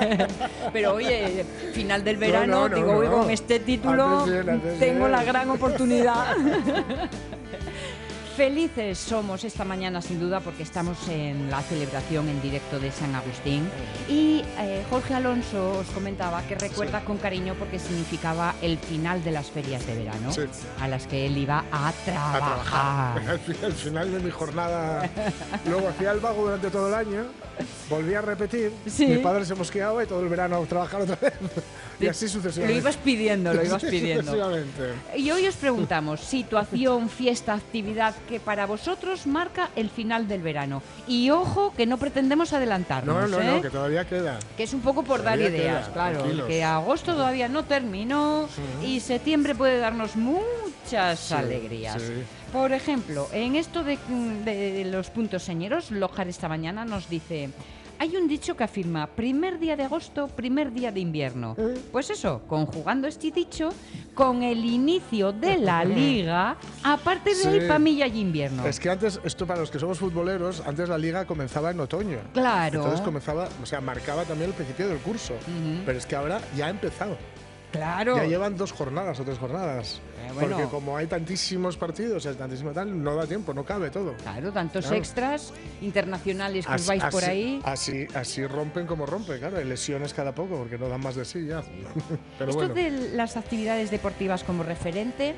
[0.72, 5.12] Pero oye, final del verano, No, digo, con este título bien, tengo bien.
[5.12, 6.36] la gran oportunidad.
[8.36, 13.14] Felices somos esta mañana sin duda porque estamos en la celebración en directo de San
[13.14, 13.68] Agustín
[14.08, 19.32] y eh, Jorge Alonso os comentaba que recuerda con cariño porque significaba el final de
[19.32, 20.42] las ferias de verano Sí.
[20.80, 23.28] a las que él iba a a trabajar.
[23.28, 25.10] Al fin- al final de mi jornada,
[25.66, 27.24] luego hacía el vago durante todo el año,
[27.90, 29.06] volví a repetir, Sí.
[29.06, 31.34] mi padre se mosqueaba y todo el verano a trabajar otra vez.
[32.00, 32.78] Y así Lo sucesivamente.
[32.80, 34.34] ibas pidiendo, lo ibas Sí, pidiendo.
[35.16, 40.82] Y hoy os preguntamos, situación, fiesta, actividad que para vosotros marca el final del verano.
[41.06, 43.44] Y ojo que no pretendemos adelantarnos, No, no, ¿eh?
[43.56, 44.38] no, que todavía queda.
[44.56, 46.18] Que es un poco por dar ideas, queda, claro.
[46.20, 46.46] tranquilos.
[46.48, 48.48] Que agosto todavía no terminó
[48.82, 52.00] y septiembre puede darnos muchas alegrías.
[52.00, 52.14] sí.
[52.52, 53.96] Por ejemplo, en esto de,
[54.44, 57.50] de los puntos señeros, Lojar esta mañana nos dice.
[58.00, 61.54] Hay un dicho que afirma primer día de agosto, primer día de invierno.
[61.92, 63.68] Pues eso, conjugando este dicho
[64.14, 67.66] con el inicio de la liga, a partir de ahí Sí.
[67.68, 68.64] pamilla y invierno.
[68.66, 72.20] Es que antes, esto para los que somos futboleros, antes la liga comenzaba en otoño.
[72.32, 72.78] Claro.
[72.78, 75.34] Entonces comenzaba, o sea, marcaba también el principio del curso.
[75.84, 77.18] Pero es que ahora ya ha empezado.
[77.72, 78.16] Claro.
[78.16, 80.00] Ya llevan dos jornadas o tres jornadas.
[80.26, 80.56] Eh, bueno.
[80.56, 84.14] Porque como hay tantísimos partidos, hay tantísimo tal, no da tiempo, no cabe todo.
[84.16, 84.96] Claro, tantos Claro.
[84.98, 87.60] extras internacionales que os vais por así- ahí.
[87.64, 89.58] Así, así rompen como rompen, claro.
[89.58, 91.62] Hay lesiones cada poco porque no dan más de sí ya.
[92.38, 92.74] Pero Esto bueno.
[92.74, 95.36] de las actividades deportivas como referente,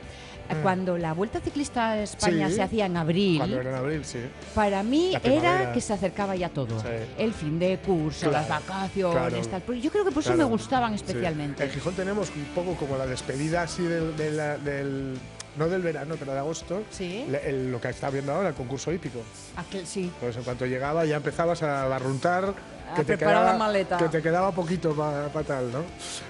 [0.63, 2.51] cuando la Vuelta Ciclista a España Mm.
[2.51, 2.57] Sí.
[2.57, 4.19] se hacía en abril, Cuando era en abril, sí.
[4.55, 6.79] para mí era que se acercaba ya todo.
[6.81, 6.87] Sí.
[7.19, 9.65] El fin de curso, Claro, las vacaciones, claro.
[9.67, 9.81] tal.
[9.81, 11.65] Yo creo que por eso Claro, me gustaban especialmente.
[11.65, 15.19] En Gijón tenemos un poco como la despedida así del, del-
[15.57, 16.83] no del verano, pero de agosto.
[16.91, 17.25] Sí.
[17.29, 19.21] Le- el- lo que está viendo ahora, el concurso hípico.
[19.57, 20.11] Aquel- sí.
[20.21, 22.55] Pues en cuanto llegaba ya empezabas a barruntar.
[22.91, 23.97] A Que te, preparar quedaba, la maleta.
[23.97, 25.79] que te quedaba poquito para tal, ¿no?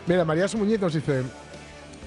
[0.06, 1.22] Mira, María Muñiz nos dice.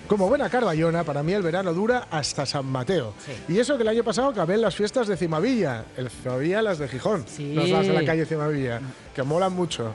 [0.08, 3.14] Como buena carballona, para mí el verano dura hasta San Mateo.
[3.48, 5.86] Y eso que el año pasado acabé en las fiestas de Cimavilla.
[5.98, 7.26] El Cimavilla, las de Gijón.
[7.28, 7.56] Sí.
[7.56, 8.82] Las de la calle Cimavilla,
[9.16, 9.94] que molan mucho.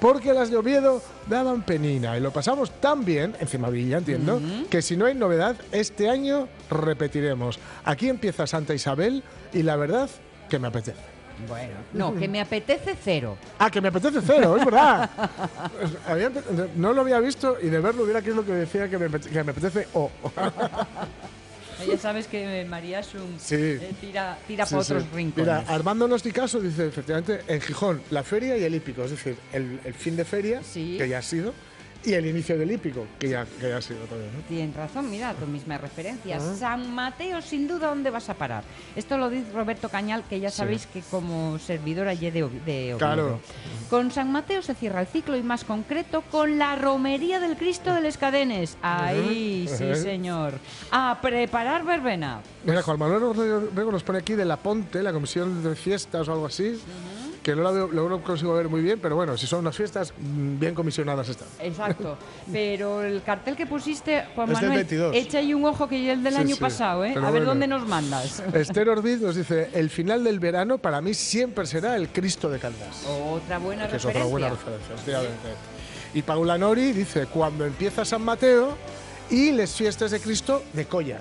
[0.00, 2.18] Porque las de Oviedo daban penina.
[2.18, 6.48] Y lo pasamos tan bien, en Cimavilla, entiendo, que si no hay novedad, este año
[6.68, 7.60] repetiremos.
[7.84, 9.22] Aquí empieza Santa Isabel
[9.52, 10.10] y la verdad
[10.50, 11.21] que me apetece.
[11.48, 13.36] Bueno, no, que me apetece cero.
[13.58, 15.10] Ah, que me apetece cero, es verdad.
[16.06, 16.30] Había
[16.76, 19.08] no lo había visto y de verlo hubiera que es lo que decía que me,
[19.20, 20.10] que me apetece o.
[21.88, 23.56] Ya sabes que María es un Sí.
[23.56, 24.92] eh, tira, tira Sí, para sí.
[24.92, 25.46] otros rincones.
[25.48, 29.80] Mira, Armando Nosticaso dice efectivamente en Gijón la feria y el hípico, es decir, el,
[29.84, 30.94] el fin de feria, Sí.
[30.96, 31.52] que ya ha sido,
[32.04, 34.30] y el inicio del hípico, que ya, que ya ha sido también.
[34.36, 34.42] ¿no?
[34.48, 36.40] Tienes razón, mira, tu misma referencia.
[36.40, 38.64] San Mateo, sin duda, ¿dónde vas a parar?
[38.96, 40.56] Esto lo dice Roberto Cañal, que ya Sí.
[40.58, 42.94] sabéis que como servidor allí de, de.
[42.98, 43.40] Claro.
[43.90, 47.92] Con San Mateo se cierra el ciclo y más concreto con la romería del Cristo
[47.94, 48.76] de les Cadenes.
[48.82, 50.54] Ahí, sí, señor.
[50.90, 52.40] A preparar verbena.
[52.64, 56.32] Mira, Juan Manuel Rego nos pone aquí de la Ponte, la comisión de fiestas o
[56.32, 56.80] algo así,
[57.42, 59.76] que no la veo- luego no consigo ver muy bien, pero bueno, si son unas
[59.76, 61.48] fiestas, mm, bien comisionadas están.
[61.60, 62.16] Exacto.
[62.52, 65.16] Pero el cartel que pusiste, Juan Es del Manuel, 22.
[65.16, 67.10] echa ahí un ojo que es el del Sí, año sí, pasado, ¿eh?
[67.14, 67.50] pero A ver bueno.
[67.50, 68.40] dónde nos mandas.
[68.54, 72.58] Esther Orbiz nos dice, el final del verano para mí siempre será el Cristo de
[72.60, 73.04] Caldas.
[73.08, 74.20] Otra buena que es referencia.
[74.22, 75.48] otra buena referencia, efectivamente.
[76.14, 78.76] Y Paula Nori dice, cuando empieza San Mateo
[79.30, 81.20] y las fiestas de Cristo de Colla.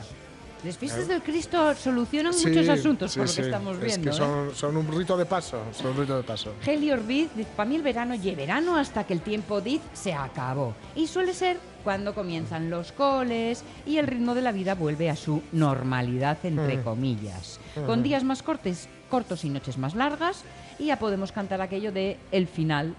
[0.63, 3.41] Las fiestas del Cristo solucionan Sí, muchos asuntos, sí, por lo sí.
[3.41, 4.11] que estamos Es viendo.
[4.11, 4.51] ¿eh?
[4.53, 6.53] son, un rito de paso, son un rito de paso.
[6.63, 10.13] Heli Orbiz dice, para mí el verano y verano hasta que el tiempo diz se
[10.13, 10.75] acabó.
[10.95, 15.15] Y suele ser cuando comienzan los coles y el ritmo de la vida vuelve a
[15.15, 16.83] su normalidad, entre Mm.
[16.83, 17.59] comillas.
[17.87, 20.43] Con días más cortes, cortos y noches más largas,
[20.77, 22.93] y ya podemos cantar aquello de el final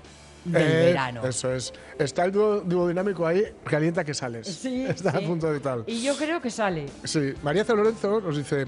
[0.44, 1.24] del Eh, verano.
[1.26, 1.72] Eso es.
[1.98, 4.46] Está el dúo, dinámico ahí, calienta que sales.
[4.46, 5.24] Sí, Está sí.
[5.24, 5.84] a punto de tal.
[5.86, 6.86] Y yo creo que sale.
[7.04, 7.74] Sí, María C.
[7.74, 8.66] Lorenzo nos dice,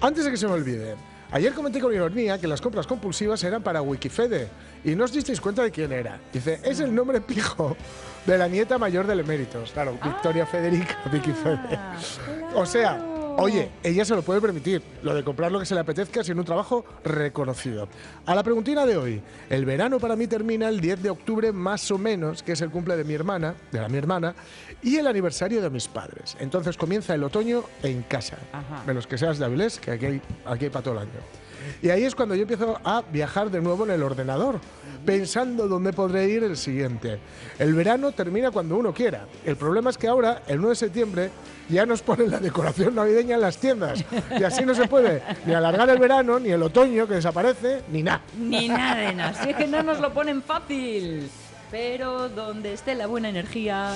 [0.00, 0.94] antes de que se me olvide,
[1.32, 4.48] ayer comenté con ironía que las compras compulsivas eran para Wikifede
[4.84, 6.18] y no os disteis cuenta de quién era.
[6.32, 7.76] Dice, es el nombre pijo
[8.26, 9.72] de la nieta mayor del eméritos.
[9.72, 11.58] Claro, Victoria Federica Wikifede.
[11.76, 11.96] Ah,
[12.54, 13.19] O sea, claro.
[13.40, 16.38] Oye, ella se lo puede permitir, lo de comprar lo que se le apetezca sin
[16.38, 17.88] un trabajo reconocido.
[18.26, 21.90] A la preguntina de hoy, el verano para mí termina el 10 de octubre más
[21.90, 24.34] o menos, que es el cumple de mi hermana, de la mi hermana,
[24.82, 26.36] y el aniversario de mis padres.
[26.40, 28.82] Entonces comienza el otoño en casa, Ajá.
[28.86, 31.10] menos que seas de Avilés, que aquí hay, aquí hay para todo el año.
[31.82, 34.60] Y ahí es cuando yo empiezo a viajar de nuevo en el ordenador,
[35.04, 37.18] pensando dónde podré ir el siguiente.
[37.58, 39.26] El verano termina cuando uno quiera.
[39.44, 41.30] El problema es que ahora, el 9 de septiembre,
[41.68, 44.04] ya nos ponen la decoración navideña en las tiendas.
[44.38, 48.02] Y así no se puede ni alargar el verano, ni el otoño que desaparece, ni
[48.02, 48.22] nada.
[48.38, 49.34] Ni nada de nada.
[49.34, 51.30] Si es que no nos lo ponen fácil.
[51.70, 53.94] Pero donde esté la buena energía.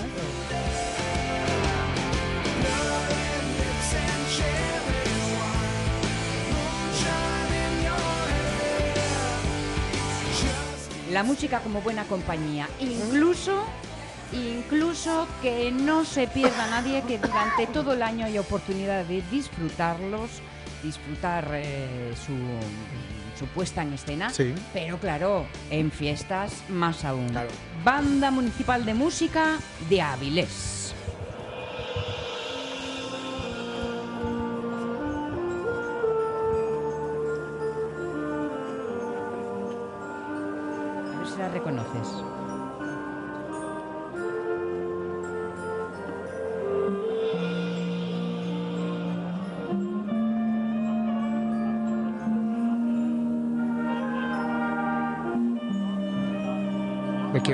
[11.14, 12.68] La música como buena compañía.
[12.80, 13.62] Incluso,
[14.32, 20.28] incluso que no se pierda nadie, que durante todo el año hay oportunidad de disfrutarlos,
[20.82, 22.32] disfrutar eh, su,
[23.38, 24.28] su puesta en escena.
[24.30, 24.56] Sí.
[24.72, 27.28] Pero claro, en fiestas más aún.
[27.28, 27.50] Claro.
[27.84, 30.83] Banda Municipal de Música de Avilés.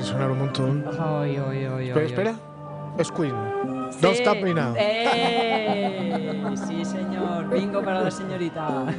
[0.00, 0.84] Quiere sonar un montón.
[0.98, 2.34] Ay, ay, ay, Espera.
[2.98, 3.34] Es Queen.
[4.00, 4.22] Don't Sí.
[4.22, 4.74] Stop Me Now.
[4.76, 6.56] ¡Eh!
[6.66, 7.48] Sí, señor.
[7.50, 8.86] Bingo para la señorita.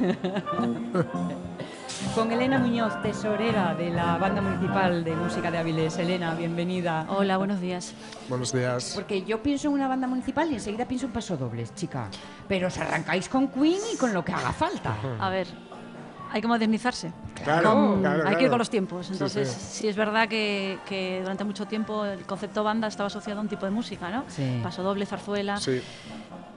[2.15, 5.97] Con Elena Muñoz, tesorera de la Banda Municipal de Música de Áviles.
[5.97, 7.05] Elena, bienvenida.
[7.09, 7.93] Hola, buenos días.
[8.27, 8.93] Buenos días.
[8.95, 12.09] Porque yo pienso en una banda municipal y enseguida pienso en pasodobles, chica.
[12.47, 14.95] Pero os arrancáis con Queen y con lo que haga falta.
[15.19, 15.47] A ver,
[16.31, 17.11] hay que modernizarse.
[17.43, 19.10] Claro, Con- claro, hay que ir con los tiempos.
[19.12, 19.82] Entonces, sí.
[19.82, 23.49] sí, es verdad que, que durante mucho tiempo el concepto banda estaba asociado a un
[23.49, 24.23] tipo de música, ¿no?
[24.27, 24.60] Sí.
[24.63, 25.58] Paso doble, zarzuela.
[25.58, 25.82] Sí.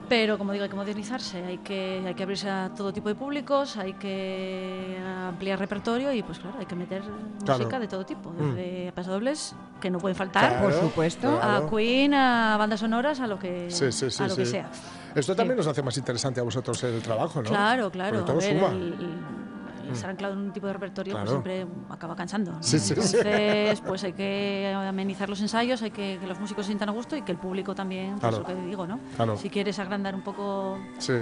[0.07, 3.15] Pero, como digo, hay que modernizarse, hay que, hay que abrirse a todo tipo de
[3.15, 7.01] públicos, hay que ampliar repertorio y, pues claro, hay que meter
[7.43, 7.57] Claro.
[7.59, 11.39] música de todo tipo, desde pasodobles, que no pueden faltar, Claro, Por supuesto.
[11.39, 11.65] claro.
[11.65, 14.51] a Queen, a bandas sonoras, a lo que, Sí, sí, sí, a lo que sí.
[14.51, 14.69] sea.
[15.15, 17.49] Esto también nos hace más interesante a vosotros el trabajo, ¿no?
[17.49, 18.17] Claro, claro.
[18.17, 18.71] Porque todo a ver, suma.
[18.73, 19.34] el- el- el
[19.95, 22.51] estar anclado en un tipo de repertorio pues siempre acaba cansando.
[22.53, 22.63] ¿no?
[22.63, 23.17] Sí, sí, sí.
[23.17, 26.91] Entonces, pues hay que amenizar los ensayos, hay que que los músicos se sientan a
[26.91, 28.37] gusto y que el público también, pues Claro.
[28.39, 28.99] lo que digo, ¿no?
[29.15, 29.37] Claro.
[29.37, 31.13] Si quieres agrandar un poco Sí.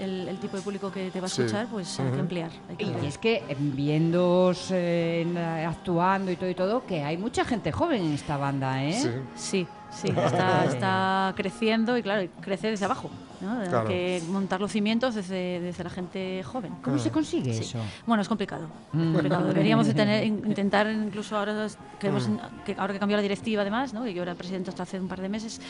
[0.00, 1.42] el, el tipo de público que te va a Sí.
[1.42, 2.50] escuchar, pues hay que ampliar.
[2.68, 3.06] hay que Y ampliar.
[3.06, 7.72] es que eh, viéndoos eh, la- actuando y todo y todo, que hay mucha gente
[7.72, 8.92] joven en esta banda, ¿eh?
[8.92, 9.10] Sí.
[9.36, 13.10] Sí, sí, está, está creciendo y claro, crece desde abajo.
[13.40, 13.60] ¿No?
[13.60, 13.88] Hay Claro.
[13.88, 16.74] que montar los cimientos desde, desde la gente joven.
[16.82, 17.60] ¿Cómo se consigue Sí.
[17.60, 17.78] eso?
[18.06, 18.66] Bueno, es complicado.
[18.92, 19.46] complicado.
[19.48, 22.28] Deberíamos de tener, in- intentar incluso ahora es- queremos,
[22.64, 24.04] que ahora que cambió la directiva además, ¿no?
[24.04, 25.60] que yo era presidente hasta hace un par de meses,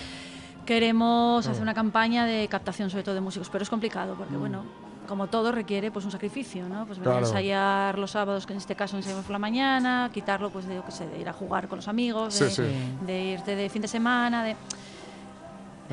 [0.67, 4.63] queremos hacer una campaña de captación sobre todo de músicos, pero es complicado porque bueno,
[5.09, 6.85] como todo requiere pues un sacrificio, ¿no?
[6.85, 7.27] Pues venir a Claro.
[7.27, 10.85] ensayar los sábados, que en este caso ensayamos por la mañana, quitarlo pues de, yo
[10.85, 13.07] qué sé, de ir a jugar con los amigos, de, Sí, sí.
[13.07, 14.57] de irte de fin de semana, de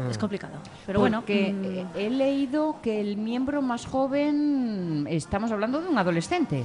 [0.09, 0.53] es complicado.
[0.85, 5.97] Pero bueno, Porque mm, he leído que el miembro más joven, estamos hablando de un
[5.97, 6.63] adolescente.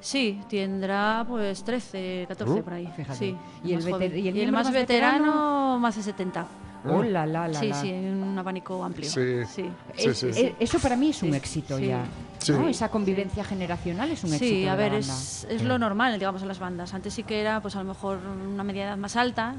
[0.00, 2.86] Sí, tendrá pues 13, 14 Uh, por ahí.
[2.96, 3.18] fíjate.
[3.18, 4.18] Sí, ¿Y el más veter- joven.
[4.24, 5.78] y el miembro más más veterano, veterano?
[5.78, 6.46] más de 70.
[6.86, 7.74] Oh, la, la, la, sí, la.
[7.78, 9.10] sí, un abanico amplio.
[9.10, 9.20] Sí.
[9.44, 9.70] sí.
[9.96, 10.54] Sí, Es- sí.
[10.58, 11.88] Eso para mí es un Sí, éxito sí.
[11.88, 12.04] ya.
[12.38, 12.52] Sí.
[12.52, 12.66] ¿no?
[12.68, 14.46] Esa convivencia generacional es un éxito.
[14.46, 16.94] Sí, a ver, es, es lo normal, digamos, en las bandas.
[16.94, 18.18] Antes sí que era, pues a lo mejor
[18.50, 19.54] una media edad más alta,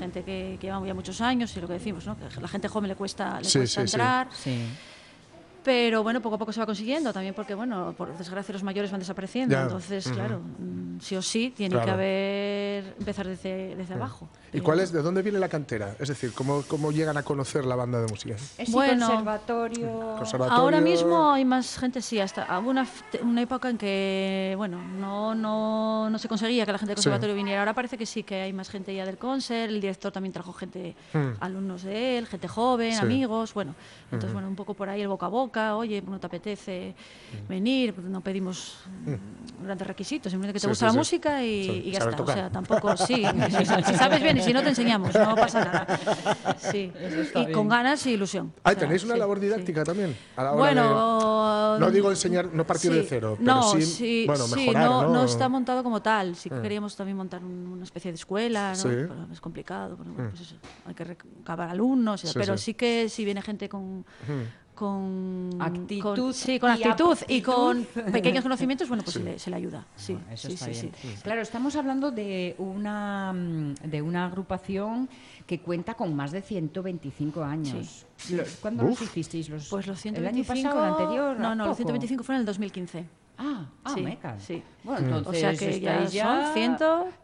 [0.00, 2.18] gente que, que lleva ya muchos años y lo que decimos, ¿no?
[2.18, 3.94] Que a la gente joven le cuesta, le Sí, cuesta sí, sí.
[3.94, 4.28] entrar.
[4.32, 4.66] Sí.
[5.64, 8.90] Pero bueno, poco a poco se va consiguiendo, también porque, bueno, por desgracia los mayores
[8.90, 9.54] van desapareciendo.
[9.54, 9.62] Ya.
[9.62, 11.96] Entonces, claro, mm, sí o sí tiene que Claro.
[12.78, 14.28] Empezar desde, desde abajo.
[14.52, 15.96] ¿Y cuál es, de dónde viene la cantera?
[15.98, 18.36] Es decir, ¿cómo, cómo llegan a conocer la banda de música?
[18.58, 19.06] Es Bueno.
[19.06, 20.14] conservatorio.
[20.18, 20.62] Conservatorio.
[20.62, 22.86] Ahora mismo hay más gente, sí, hasta hubo una,
[23.22, 27.04] una época en que, bueno, no, no, no se conseguía que la gente del Sí.
[27.04, 27.60] conservatorio viniera.
[27.60, 30.52] Ahora parece que sí, que hay más gente ya del concert, el director también trajo
[30.52, 31.32] gente, Hmm.
[31.40, 32.98] alumnos de él, gente joven, Sí.
[33.00, 33.74] amigos, bueno.
[34.12, 36.94] Entonces, bueno, un poco por ahí el boca a boca, oye, no te apetece
[37.48, 40.98] venir, pues no pedimos mm, grandes requisitos, simplemente que te Sí, gusta sí, la sí.
[40.98, 42.16] música y, Sí, y ya está.
[42.16, 42.36] tocar.
[42.36, 45.64] O sea, tampoco, sí, si, si sabes bien y si no te enseñamos, no pasa
[45.64, 45.98] nada.
[46.58, 46.92] Sí,
[47.34, 48.52] y con ganas y ilusión.
[48.64, 49.44] Ah, O sea, ¿tenéis una sí, labor sí.
[49.46, 50.16] didáctica también?
[50.36, 54.24] A la hora Bueno, de- no digo enseñar, no partir de cero, pero no, sí,
[54.26, 55.08] bueno, mejorar, no, ¿no?
[55.10, 56.36] no está montado como tal.
[56.36, 58.76] Sí que queríamos también montar un- una especie de escuela, ¿no?
[58.76, 58.88] Sí.
[58.88, 62.64] Pero es complicado, bueno, pues eso, hay que recabar alumnos, pero sí.
[62.66, 62.74] sí.
[62.74, 64.04] que si viene gente con...
[64.74, 69.38] Con Actitud con- sí, con y actitud y con pequeños conocimientos, bueno, pues se, le,
[69.38, 69.86] se le ayuda.
[69.94, 70.92] Sí, Eso sí, está sí, bien.
[71.00, 71.08] sí.
[71.22, 75.08] Claro, estamos hablando de una, mm, de una agrupación
[75.46, 78.04] que cuenta con más de 125 años.
[78.30, 79.02] Lo- ¿Cuándo los Uf.
[79.02, 79.48] hicisteis?
[79.48, 80.52] Los, Pues los ¿El 125...
[80.52, 81.38] año pasado, el anterior?
[81.40, 81.76] No, ¿A no, los poco?
[81.88, 83.04] 125 fueron en el 2015.
[83.36, 84.42] Ah, ah Sí, mecas.
[84.42, 84.62] sí.
[84.84, 86.28] Bueno, entonces O sea que ya estáis son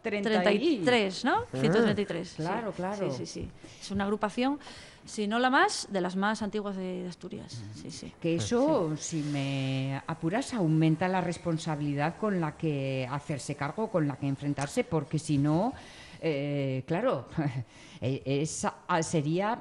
[0.03, 1.45] 30 y- 133, ¿no?
[1.53, 2.29] 133.
[2.29, 2.37] sí.
[2.43, 3.11] Claro, claro.
[3.13, 3.51] Sí, sí, sí.
[3.81, 4.59] Es una agrupación,
[5.05, 7.63] si no la más, de las más antiguas de, de Asturias.
[7.75, 8.13] Sí, sí.
[8.21, 14.17] Que eso, si me apuras, aumenta la responsabilidad con la que hacerse cargo, con la
[14.17, 15.73] que enfrentarse, porque si no,
[16.21, 17.27] eh, claro,
[18.01, 19.61] eh, esa ah, sería,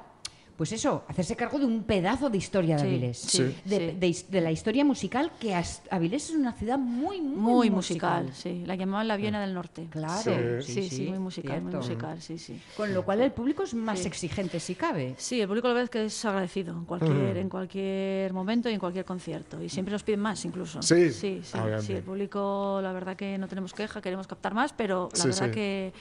[0.60, 3.16] pues eso, hacerse cargo de un pedazo de historia de Sí, Avilés.
[3.18, 4.26] sí, de, sí.
[4.28, 5.54] de la historia musical, que
[5.90, 8.62] Avilés es una ciudad muy, muy, Muy musical, sí.
[8.66, 9.86] La llamaban la Viena del Norte.
[9.88, 12.60] Claro, Sí, sí, muy musical, muy musical, sí, sí.
[12.76, 14.08] Con lo cual el público es más Sí.
[14.08, 15.14] exigente si cabe.
[15.16, 18.74] Sí, el público la verdad es que es agradecido en cualquier, en cualquier momento y
[18.74, 19.62] en cualquier concierto.
[19.62, 20.82] Y siempre nos piden más incluso.
[20.82, 25.08] Sí, sí, sí, El público, la verdad que no tenemos queja, queremos captar más, pero
[25.14, 25.52] la Sí, verdad sí.
[25.52, 25.92] que,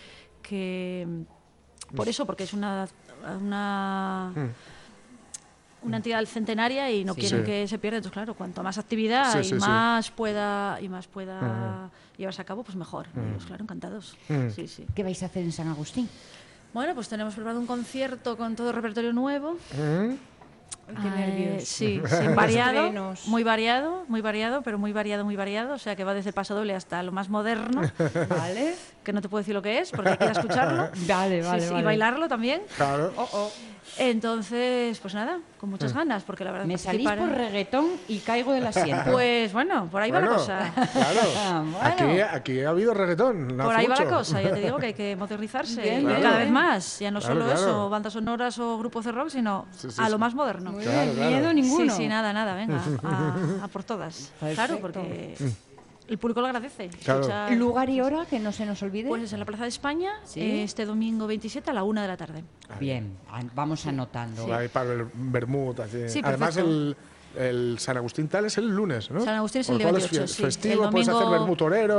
[0.41, 1.07] que
[1.95, 2.87] por eso, porque es una,
[3.39, 4.31] una
[5.81, 7.21] una entidad centenaria y no Sí.
[7.21, 7.45] quieren Sí.
[7.45, 7.97] que se pierda.
[7.97, 9.55] Entonces, claro, cuanto más actividad Sí, y sí, sí.
[9.55, 13.07] más pueda y más pueda llevarse a cabo, pues mejor.
[13.33, 14.17] Pues claro, encantados.
[14.53, 14.85] Sí, sí.
[14.93, 16.09] ¿Qué vais a hacer en San Agustín?
[16.73, 19.55] Bueno, pues tenemos preparado un concierto con todo repertorio nuevo.
[20.91, 21.01] ¿Mm?
[21.01, 21.63] Qué nervios.
[21.63, 22.91] eh, sí, sí, variado,
[23.25, 25.73] muy variado, muy variado, pero muy variado, muy variado.
[25.73, 27.81] O sea, que va desde el paso doble hasta lo más moderno,
[28.29, 28.75] ¿Vale?
[29.03, 30.89] que no te puedo decir lo que es, porque hay que escucharlo.
[31.07, 31.81] Vale, vale, sí, vale.
[31.81, 32.61] Y bailarlo también.
[32.77, 33.11] Claro.
[33.15, 33.51] Oh, oh.
[33.97, 38.19] Entonces, pues nada, con muchas ganas, porque la verdad Me salís por en- reggaetón y
[38.19, 39.11] caigo del asiento.
[39.11, 40.71] Pues bueno, por ahí va la cosa.
[40.93, 41.19] Claro.
[41.37, 41.79] Ah, bueno.
[41.81, 43.57] Aquí, aquí ha habido reggaetón.
[43.57, 46.05] no Por ahí va la cosa, ya te digo que hay que modernizarse Bien, y
[46.05, 46.43] bien, cada bien.
[46.45, 46.99] vez más.
[46.99, 47.59] Ya no Claro, solo claro.
[47.59, 50.71] eso, bandas sonoras o grupos de rock, sino Sí, sí, a lo más moderno.
[50.79, 51.29] Muy Claro, claro.
[51.31, 51.91] miedo ninguno.
[51.95, 54.31] Sí, sí, nada, nada, venga, a, a por todas.
[54.39, 54.81] Claro, Perfecto.
[54.81, 55.35] porque
[56.07, 56.89] el público lo agradece.
[57.03, 57.21] Claro.
[57.21, 59.09] escuchar- Lugar y hora, que no se nos olvide.
[59.09, 60.61] Pues es en la Plaza de España, Sí.
[60.61, 62.43] este domingo 27 a la una de la tarde.
[62.79, 63.17] Bien,
[63.53, 64.53] vamos anotando.
[64.53, 65.79] Ahí para el Bermud.
[65.81, 66.07] así.
[66.09, 66.69] Sí, Además, perfecto.
[66.69, 66.97] el,
[67.37, 69.21] el San Agustín tal es el lunes, ¿no?
[69.23, 70.43] San Agustín es el día cual es 28, fie- sí.
[70.43, 71.27] festivo, el puedes hacer.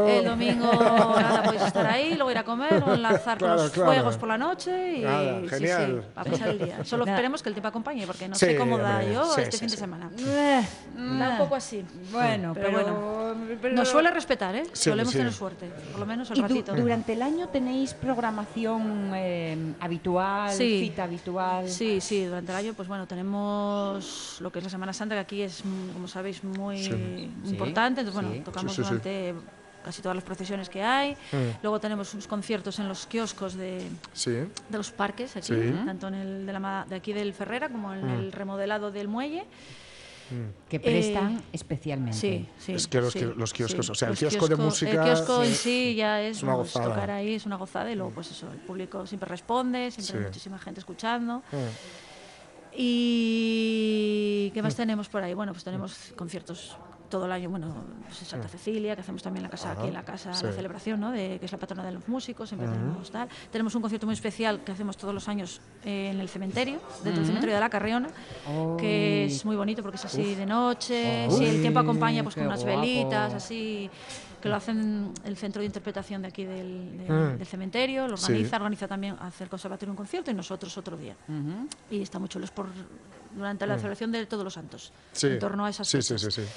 [0.09, 0.73] El domingo
[1.21, 3.93] nada, podéis estar ahí, luego ir a comer o enlazar Claro, los claro.
[3.93, 6.03] fuegos por la noche y Nada, sí, genial.
[6.05, 6.85] sí, a pasar el día.
[6.85, 7.17] Solo Nada.
[7.17, 9.53] esperemos que el tiempo acompañe, porque no Sí, sé cómo da hombre, yo sí, este
[9.53, 9.77] sí, fin sí.
[9.77, 10.11] de semana.
[11.01, 11.85] Da un poco así.
[12.13, 14.65] Bueno, Pero pero, bueno, pero- Nos suele respetar, ¿eh?
[14.73, 15.19] Sí, Solemos sí.
[15.19, 16.75] tener suerte, por lo menos el ¿Y du- ratito.
[16.75, 20.81] durante el año tenéis programación eh, habitual, Sí.
[20.89, 21.69] cita habitual?
[21.69, 25.43] Sí, sí, durante el año, pues bueno, tenemos lo que es la Semana Santa, aquí
[25.43, 27.31] es, mm, como sabéis, muy Sí.
[27.47, 28.01] importante.
[28.01, 28.89] Entonces, bueno, tocamos Sí, sí, sí.
[28.89, 29.35] durante
[29.85, 31.13] casi todas las procesiones que hay.
[31.33, 31.63] Mm.
[31.63, 34.31] Luego tenemos unos conciertos en los kioscos de, Sí.
[34.33, 35.73] de los parques, aquí, Sí.
[35.87, 39.45] tanto en el de, la, de aquí del Ferrera como en el remodelado del muelle.
[40.69, 42.17] Que prestan Eh, especialmente.
[42.17, 42.73] Sí, sí.
[42.75, 43.91] Es que los sí, qui- los kioscos, sí.
[43.91, 46.55] o sea, el Los kiosco de música, El kiosco en sí, ya es, es una
[46.55, 46.85] gozada.
[46.87, 50.25] tocar ahí es una gozada y luego, pues eso, el público siempre responde, siempre hay
[50.27, 51.43] muchísima gente escuchando.
[52.73, 52.77] Mm.
[52.77, 55.35] ¿Y qué más tenemos por ahí?
[55.35, 56.77] Bueno, pues tenemos conciertos
[57.11, 57.75] todo el año, bueno,
[58.07, 60.47] pues en Santa Cecilia, que hacemos también la casa, aquí en la casa sí.
[60.47, 61.11] de celebración, ¿no?
[61.11, 63.29] De, que es la patrona de los músicos, siempre tenemos tal.
[63.51, 67.21] Tenemos un concierto muy especial que hacemos todos los años eh, en el cementerio, dentro
[67.21, 68.09] del cementerio de la Carriona,
[68.79, 72.47] que es muy bonito porque es así de noche, si el tiempo acompaña pues con
[72.47, 72.81] unas guapo.
[72.81, 73.91] velitas, así
[74.41, 77.39] que lo hacen el centro de interpretación de aquí del, de- Mm.
[77.39, 78.25] del cementerio, lo Sí.
[78.33, 81.15] organiza, organiza también hace el conservatorio un concierto y nosotros otro día.
[81.29, 81.69] Ujú.
[81.91, 82.67] Y está muy chulo, es por
[83.35, 85.17] durante la celebración de todos los santos, Mm.
[85.17, 85.27] Sí.
[85.29, 86.35] en torno a esas sí, sí, fechas.
[86.35, 86.49] sí, sí.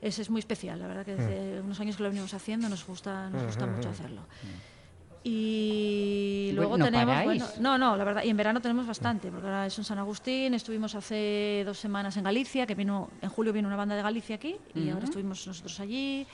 [0.00, 2.86] Ese es muy especial, la verdad que desde unos años que lo venimos haciendo nos
[2.86, 4.22] gusta, nos gusta mucho hacerlo.
[5.24, 7.42] Y Bueno, luego ¿no tenemos, paráis?
[7.42, 9.98] bueno, no, no, la verdad, y en verano tenemos bastante, porque ahora es en San
[9.98, 14.02] Agustín, estuvimos hace dos semanas en Galicia, que vino, en julio vino una banda de
[14.02, 16.26] Galicia aquí, y ahora estuvimos nosotros allí.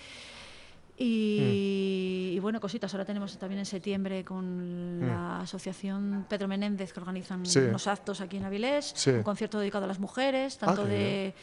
[0.97, 7.01] Y, y bueno, cositas, ahora tenemos también en septiembre con la asociación Pedro Menéndez que
[7.01, 7.59] organizan Sí.
[7.59, 9.11] unos actos aquí en Avilés, Sí.
[9.11, 11.35] un concierto dedicado a las mujeres, Ah, tanto de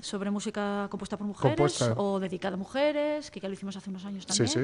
[0.00, 1.94] sobre música compuesta por mujeres Compuesta.
[1.96, 4.48] o dedicada a mujeres, que ya lo hicimos hace unos años también.
[4.48, 4.60] sí.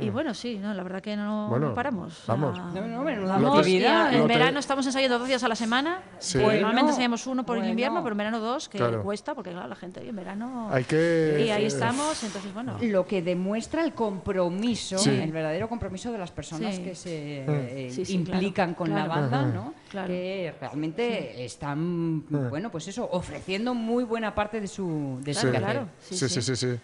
[0.00, 2.22] Y bueno, sí, no, la verdad que no, Bueno, no paramos.
[2.26, 2.58] vamos.
[2.58, 6.00] O sea, No, no, vamos, y en verano estamos ensayando dos días a la semana.
[6.18, 6.38] Sí.
[6.38, 9.02] Normalmente Bueno, ensayamos uno por el invierno, pero en verano dos, que Claro.
[9.02, 10.68] cuesta, porque claro, la gente en verano...
[10.70, 11.44] Hay que.
[11.46, 12.76] Y ahí estamos, entonces bueno...
[12.80, 15.10] Lo que demuestra el compromiso, Sí.
[15.10, 16.82] el verdadero compromiso de las personas Sí.
[16.82, 17.50] que se Mm.
[17.50, 19.42] eh, Sí, sí, implican claro, con la banda.
[19.46, 19.74] ¿no?
[19.90, 20.08] Claro.
[20.08, 25.52] Que realmente están, bueno, pues eso, ofreciendo muy buena parte de su, de su Claro,
[25.58, 25.72] quehacer.
[25.72, 25.88] claro.
[26.00, 26.74] Sí, Sí, sí, sí, sí.
[26.74, 26.80] sí.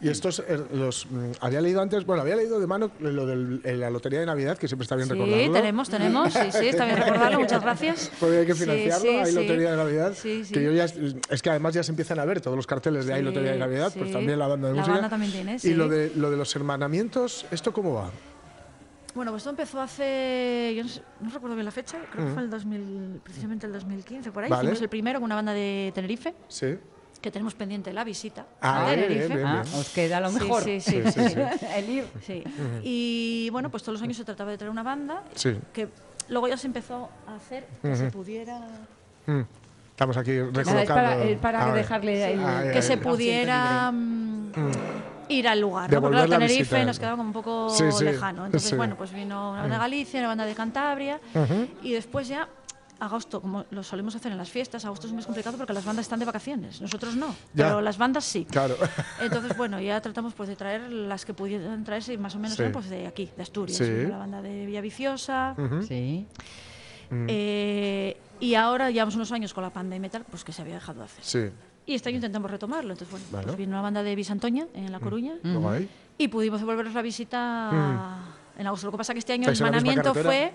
[0.00, 3.76] Y estos, eh, los, mm, había leído antes, bueno, había leído de mano lo de
[3.76, 5.52] la lotería de Navidad, que siempre está bien Sí, recordarlo.
[5.52, 8.12] tenemos, tenemos, sí, sí, está bien recordarlo, muchas gracias.
[8.20, 9.32] Porque hay que Sí, financiarlo, sí, hay sí.
[9.34, 10.12] lotería de Navidad.
[10.14, 10.54] Sí, sí.
[10.54, 13.14] Que yo ya, es que además ya se empiezan a ver todos los carteles de
[13.14, 14.12] hay Sí, lotería de Navidad, pues sí.
[14.12, 14.92] también la banda de La música.
[14.94, 15.74] banda también tiene, Y sí.
[15.74, 18.10] lo de, lo de los hermanamientos, ¿esto cómo va?
[19.16, 22.32] Bueno, pues esto empezó hace, yo no, sé- no recuerdo bien la fecha, creo que
[22.34, 24.50] fue el 2000, precisamente el 2015, por ahí.
[24.50, 24.62] Vale.
[24.62, 26.76] Hicimos el primero con una banda de Tenerife, Sí.
[27.20, 29.26] Que tenemos pendiente la visita Ah, a bien, Tenerife.
[29.28, 29.46] bien, bien.
[29.48, 30.62] Ah, os queda lo mejor.
[30.62, 31.02] sí, sí.
[31.04, 31.66] Sí, sí, sí.
[31.76, 32.04] el ir.
[32.24, 32.44] Sí.
[32.82, 35.56] Y bueno, pues todos los años se trataba de traer una banda Sí.
[35.72, 35.88] que
[36.28, 38.60] luego ya se empezó a hacer que se pudiera
[39.26, 39.42] Mm.
[39.90, 41.22] Estamos aquí recolocando.
[41.24, 44.52] Es para, es dejarle Ay, que se pudiera mm,
[45.28, 46.00] ir al lugar, ¿no?
[46.00, 46.84] Porque claro, la Tenerife visita.
[46.84, 48.46] nos quedaba como un poco Sí, sí, lejano.
[48.46, 48.76] Entonces, sí.
[48.76, 51.20] bueno, pues vino una banda de Galicia, una banda de Cantabria
[51.82, 52.48] y después ya
[53.00, 55.84] agosto, como lo solemos hacer en las fiestas, agosto es un mes complicado porque las
[55.84, 57.66] bandas están de vacaciones, nosotros no, Ya.
[57.66, 58.44] pero las bandas sí.
[58.44, 58.76] Claro.
[59.20, 62.56] Entonces, bueno, ya tratamos pues de traer las que pudieran traerse y más o menos
[62.56, 62.62] Sí.
[62.62, 65.54] eran, pues de aquí, de Asturias, la banda de Villaviciosa.
[65.86, 66.26] Sí.
[67.10, 70.74] eh, y ahora llevamos unos años con la pandemia y tal, pues que se había
[70.74, 71.24] dejado de hacer.
[71.24, 71.54] Sí.
[71.86, 72.92] Y este año intentamos retomarlo.
[72.92, 73.46] Entonces, bueno, Bueno.
[73.46, 75.88] pues vino una banda de Bisantoña en La Coruña Luego ahí.
[76.18, 78.18] y pudimos devolveros la visita
[78.58, 78.86] En agosto.
[78.88, 80.52] Lo que pasa que este año el ¿Estáis en la misma manamiento fue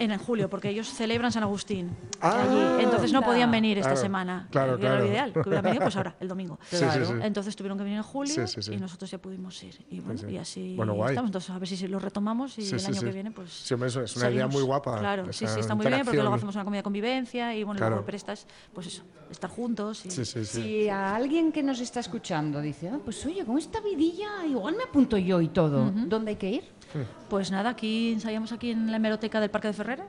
[0.00, 1.96] en julio, porque ellos celebran San Agustín.
[2.20, 2.82] Ah, allí.
[2.84, 4.48] Entonces no podían venir esta Claro, semana.
[4.50, 5.04] claro, que Era claro.
[5.04, 6.58] lo ideal, que hubieran venido pues ahora, el domingo.
[6.68, 7.12] Sí, sí, sí.
[7.22, 8.74] Entonces tuvieron que venir en julio Sí, sí, sí.
[8.74, 9.78] y nosotros ya pudimos ir.
[9.90, 10.32] Y, bueno, Sí, sí.
[10.34, 11.10] y así Bueno, guay.
[11.10, 11.28] estamos.
[11.28, 13.06] Entonces a ver si lo retomamos y Sí, el año sí.
[13.06, 15.74] que viene pues Sí, hombre, eso es una idea muy guapa, Claro, sí, sí, está
[15.76, 17.94] muy bien porque luego hacemos una comida de convivencia y bueno, Claro.
[17.94, 20.04] luego prestas, pues eso, estar juntos.
[20.04, 20.62] Y, Sí, sí, sí.
[20.62, 24.74] Si a alguien que nos está escuchando dice, "Ah, pues oye, con esta vidilla igual
[24.76, 26.64] me apunto yo y todo, ¿dónde hay que ir?
[27.28, 30.06] Pues nada, aquí ensayamos aquí en la hemeroteca del Parque de Ferrera,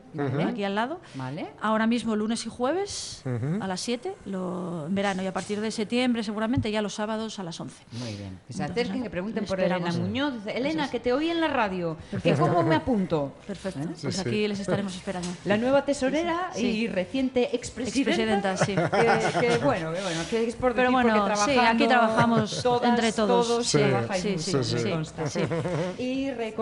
[0.47, 0.99] aquí al lado.
[1.15, 1.49] Vale.
[1.61, 3.23] Ahora mismo lunes y jueves
[3.61, 7.37] a las 7, lo, en verano, y a partir de septiembre seguramente ya los sábados
[7.39, 7.83] a las 11.
[7.99, 8.39] Muy bien.
[8.47, 9.59] Que se acerquen, nada, que pregunten por.
[9.59, 10.33] Elena Muñoz.
[10.33, 11.97] Dice, Elena, que te oí en la radio.
[12.23, 13.33] ¿Que ¿Cómo me apunto?
[13.45, 14.21] Perfecto, Sí, pues sí.
[14.21, 15.27] aquí les estaremos esperando.
[15.45, 16.65] La nueva tesorera Sí.
[16.65, 18.53] y reciente expresidenta.
[18.53, 18.75] Expresidenta, sí.
[19.41, 23.47] Que, que bueno, que bueno, que es por Pero bueno, sí, aquí trabajamos entre todos.
[23.47, 24.89] Todos Sí, trabajáis sí, sí, sí, sí.
[24.89, 25.23] consta.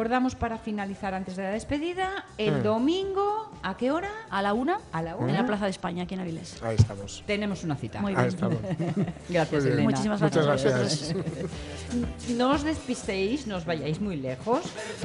[0.10, 2.42] Recordamos para finalizar antes de la despedida, Mm.
[2.42, 4.10] el domingo, ¿a qué hora?
[4.32, 5.34] A la una, A la en una.
[5.34, 6.64] la Plaza de España, aquí en Avilés.
[6.64, 7.24] Ahí estamos.
[7.28, 8.02] Tenemos una cita.
[8.02, 8.28] Muy Ahí bien.
[8.30, 8.58] estamos.
[9.30, 9.66] Gracias.
[9.66, 9.84] Elena.
[9.84, 10.74] Muchísimas Muchas gracias.
[11.14, 11.16] gracias.
[12.30, 14.64] No os despistéis, no os vayáis muy lejos,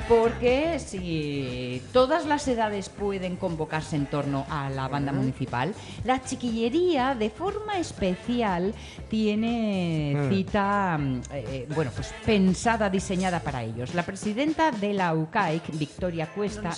[0.09, 5.75] porque si todas las edades pueden convocarse en torno a la banda municipal,
[6.05, 8.73] la chiquillería de forma especial
[9.11, 13.95] tiene cita, mm, eh, bueno, pues pensada, diseñada para ellos.
[13.95, 16.71] La presidenta de la UCAIC, Victoria Cuesta,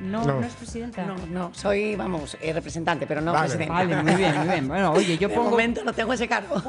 [0.00, 0.40] no, No.
[0.40, 1.04] no es presidenta.
[1.04, 3.46] No, no, soy, vamos, eh, representante, pero no Vale.
[3.48, 3.74] presidenta.
[3.74, 4.68] Vale, muy bien, muy bien.
[4.68, 6.62] Bueno, oye, yo De pongo momento no tengo ese cargo.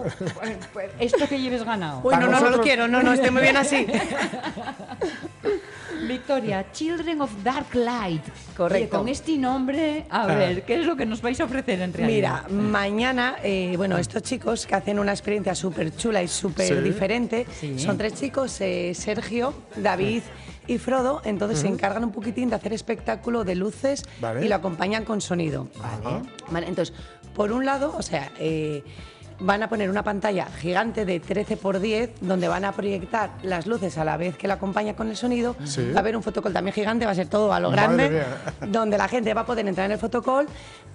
[0.73, 2.01] pues, esto que lleves ganado.
[2.03, 3.85] Uy, no, no, no lo quiero, no, no, estoy muy bien así.
[6.07, 8.21] Victoria, Children of Dark Light.
[8.55, 8.75] Correcto.
[8.75, 10.27] Oye, con este nombre, a Ah.
[10.27, 12.43] ver, ¿qué es lo que nos vais a ofrecer en realidad?
[12.49, 16.75] Mira, mañana, eh, bueno, estos chicos que hacen una experiencia súper chula y súper Sí.
[16.81, 17.79] diferente, Sí.
[17.79, 20.21] son tres chicos, eh, Sergio, David
[20.67, 24.45] y Frodo, entonces se encargan un poquitín de hacer espectáculo de luces Vale.
[24.45, 25.67] y lo acompañan con sonido.
[26.03, 26.21] Vale.
[26.49, 26.93] Vale, entonces,
[27.35, 28.83] por un lado, o sea, eh,
[29.39, 33.67] van a poner una pantalla gigante de 13 por 10 donde van a proyectar las
[33.67, 35.55] luces a la vez que la acompaña con el sonido.
[35.65, 35.91] Sí.
[35.91, 38.09] Va a haber un fotocall también gigante, va a ser todo a lo Madre grande,
[38.09, 38.25] mía.
[38.71, 40.47] donde la gente va a poder entrar en el fotocall,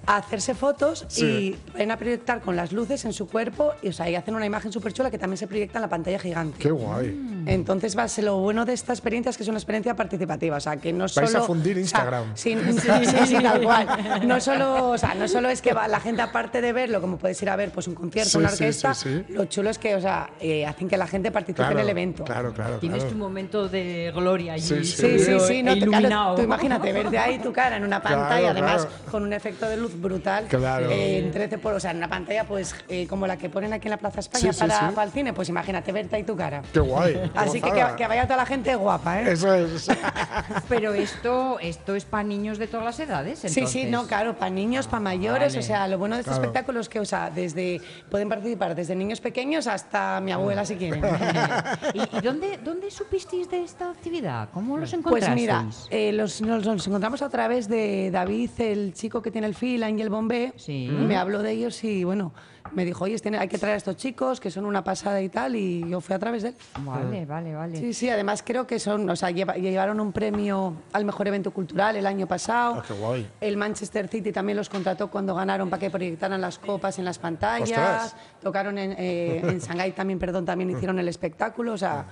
[0.07, 1.59] hacerse fotos Sí.
[1.75, 4.35] y van a proyectar con las luces en su cuerpo y, o sea, y hacen
[4.35, 6.59] una imagen súper chula que también se proyecta en la pantalla gigante.
[6.59, 7.09] Qué guay.
[7.13, 7.49] Mm.
[7.49, 10.57] Entonces va a ser lo bueno de esta experiencia es que es una experiencia participativa,
[10.57, 12.25] o sea, que no Vais solo a fundir o sea, Instagram.
[12.35, 13.87] sí, sí, sí, sí, tal cual.
[14.27, 17.19] No solo, o sea, no solo es que va, la gente aparte de verlo, como
[17.19, 19.33] puedes ir a ver pues un concierto, Sí, una sí, orquesta, sí, sí.
[19.33, 21.89] lo chulo es que, o sea, eh, hacen que la gente participe Claro, en el
[21.91, 22.25] evento.
[22.25, 22.79] Claro, claro.
[22.79, 23.13] Tienes claro.
[23.13, 24.63] tu momento de gloria allí.
[24.63, 26.35] Sí, Sí, sí, sí, no, tú, claro, iluminado.
[26.37, 29.11] tú imagínate verte ahí tu cara en una pantalla, Claro, además claro.
[29.11, 30.91] con un efecto de luz brutal, Claro.
[30.91, 33.73] eh, en 13 por, o sea, en una pantalla pues eh, como la que ponen
[33.73, 34.95] aquí en la Plaza España Sí, sí, para, sí.
[34.95, 36.63] para el cine, pues imagínate verte ahí tu cara.
[36.73, 37.31] Qué guay.
[37.35, 39.33] Así que, que vaya toda la gente guapa, ¿eh?
[39.33, 39.89] Eso es.
[40.69, 43.39] Pero esto, esto es para niños de todas las edades.
[43.41, 43.91] Sí, sí, entonces.
[43.91, 45.59] no, claro, para niños, para mayores, vale.
[45.59, 46.45] o sea, lo bueno de este Claro.
[46.45, 47.81] espectáculo es que, o sea, desde
[48.21, 51.03] pueden participar desde niños pequeños hasta mi abuela si quieren.
[51.95, 54.51] ¿Y, y dónde, dónde supisteis de esta actividad?
[54.53, 55.35] ¿Cómo los Pues encontrasteis?
[55.41, 59.55] mira, eh, los, nos, nos encontramos a través de David, el chico que tiene el
[59.55, 60.53] Fila y el Bombé.
[60.57, 60.89] Sí.
[60.91, 62.35] Me habló de ellos y bueno,
[62.73, 65.29] me dijo, oye, tiene- hay que traer a estos chicos que son una pasada y
[65.29, 66.55] tal, y yo fui a través de él.
[66.81, 67.77] Vale, vale, vale.
[67.79, 71.51] Sí, sí, además creo que son, o sea, lleva- llevaron un premio al mejor evento
[71.51, 72.77] cultural el año pasado.
[72.79, 73.29] Ah, qué guay.
[73.41, 77.19] El Manchester City también los contrató cuando ganaron para que proyectaran las copas en las
[77.19, 77.71] pantallas.
[77.71, 78.17] Ostras.
[78.43, 82.07] Tocaron en, eh, en Shanghái también, perdón, también hicieron el espectáculo, o sea...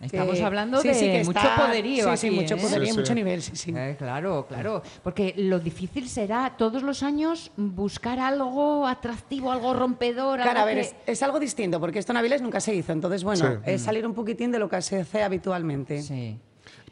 [0.00, 2.58] Estamos que- hablando sí, de sí, que mucho está- poderío Sí, aquí, sí, mucho ¿eh?
[2.58, 2.98] poderío, Sí, sí.
[2.98, 3.74] mucho nivel, sí, sí.
[3.76, 4.82] Eh, claro, claro.
[5.02, 10.36] Porque lo difícil será todos los años buscar algo atractivo, algo rompedor.
[10.40, 12.74] Claro, algo a ver, que- es, es algo distinto, porque esto en Avilés nunca se
[12.74, 12.92] hizo.
[12.92, 13.60] Entonces, bueno, Sí.
[13.66, 16.00] es salir un poquitín de lo que se hace habitualmente.
[16.02, 16.38] Sí, Sí.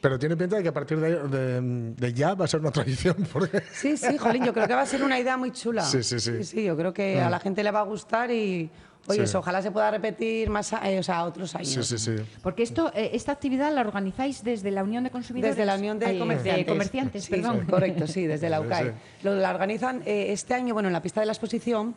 [0.01, 1.61] Pero tiene pinta de que a partir de, de-
[1.97, 3.17] de ya va a ser una tradición.
[3.33, 3.63] Porque...
[3.73, 5.83] sí, Jolín, yo creo que va a ser una idea muy chula.
[5.85, 6.45] Sí, sí, sí.
[6.45, 8.71] Sí, yo creo que a la gente le va a gustar y,
[9.09, 9.25] oye, Sí.
[9.25, 11.69] eso, ojalá se pueda repetir más, a- eh, o sea, otros años.
[11.69, 12.23] Sí, sí, sí.
[12.43, 15.57] Porque esto, eh, esta actividad la organizáis desde la Unión de Consumidores.
[15.57, 16.67] Desde la Unión de Ay, Comerciantes.
[16.67, 17.67] Comerciantes, Sí, perdón.
[17.69, 18.91] Correcto, sí, desde la sí.
[19.23, 21.95] Lo, la organizan eh, este año, bueno, en la pista de la exposición,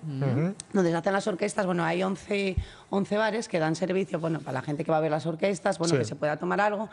[0.74, 1.66] donde se hacen las orquestas.
[1.66, 2.56] Bueno, hay 11,
[2.90, 5.78] 11 bares que dan servicio bueno, para la gente que va a ver las orquestas,
[5.80, 6.00] bueno, Sí.
[6.00, 6.90] que se pueda tomar algo.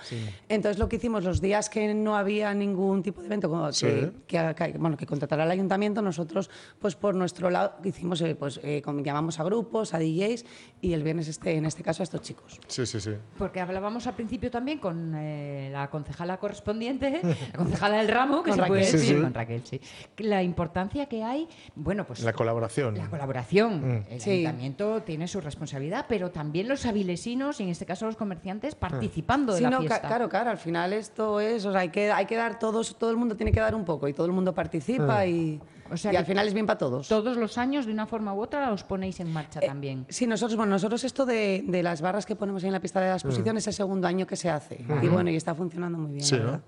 [0.48, 3.86] Entonces, lo que hicimos los días que no había ningún tipo de evento como Sí.
[3.86, 8.34] que, que, que- bueno, que contratara el ayuntamiento, nosotros, pues por nuestro lado, hicimos, eh,
[8.34, 10.44] pues eh, llamamos a grupos, a DJs
[10.82, 12.60] y el viernes este, en este caso a estos chicos.
[12.68, 13.10] Sí, sí, sí.
[13.38, 17.20] Porque hablábamos al principio también con eh, la concejala correspondiente,
[17.52, 18.92] la concejala del ramo, que Con se puede Raquel.
[18.92, 19.22] decir, Sí, sí.
[19.22, 19.80] con Raquel, sí.
[20.18, 22.96] La importancia que hay, bueno, pues La colaboración.
[22.96, 23.96] la colaboración.
[24.00, 24.02] Mm.
[24.10, 24.30] El Sí.
[24.30, 29.52] ayuntamiento tiene su responsabilidad, pero también los avilesinos, y en este caso los comerciantes, participando
[29.52, 30.00] de Sí, la no, fiesta.
[30.02, 33.10] claro, claro, al final esto es, o sea, hay que, hay que dar todos, todo
[33.10, 36.10] el mundo tiene que dar un poco y todo el mundo participa y, O sea
[36.10, 37.08] y que al final es bien para todos.
[37.08, 40.06] Todos los años, de una forma u otra, los ponéis en marcha también.
[40.08, 43.00] Sí, nosotros, bueno, nosotros esto de, de las barras que ponemos ahí en la pista
[43.00, 44.84] de la exposición es el segundo año que se hace.
[45.02, 46.24] Y bueno, y está funcionando muy bien.
[46.24, 46.60] Sí, ¿no?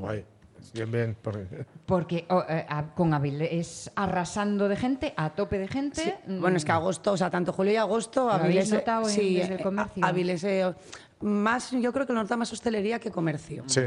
[0.00, 0.24] Guay.
[0.74, 1.16] Bien, bien.
[1.22, 6.02] porque- Porque oh, eh, con Avilés arrasando de gente, a tope de gente.
[6.02, 8.72] Sí, mm, Bueno, es que agosto, o sea, tanto julio y agosto, ¿Lo habéis Avilés,
[8.72, 10.04] notado en- sí, desde el eh, comercio?
[10.04, 10.74] Avilés, eh,
[11.20, 13.62] más, yo creo que lo nota más hostelería que comercio.
[13.66, 13.82] Sí,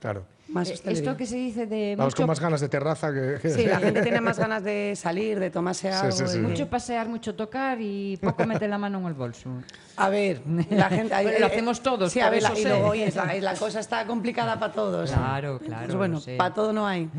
[0.00, 0.24] claro.
[0.48, 3.38] Más eh, esto que se dice de Vamos mucho, con más ganas de terraza que.
[3.40, 6.10] que- Sí, la gente tiene más ganas de salir, de tomarse algo.
[6.10, 6.38] sí, sí.
[6.40, 9.50] de- mucho pasear, mucho tocar y poco meter la mano en el bolso.
[9.96, 10.40] A ver,
[10.70, 11.14] la gente...
[11.22, 13.80] Bueno, lo hacemos todos, Sí, a ver, la- eso y luego, oye, la, la cosa
[13.80, 15.10] está complicada para todos.
[15.12, 17.10] Claro, claro, Pues bueno, para todo no hay.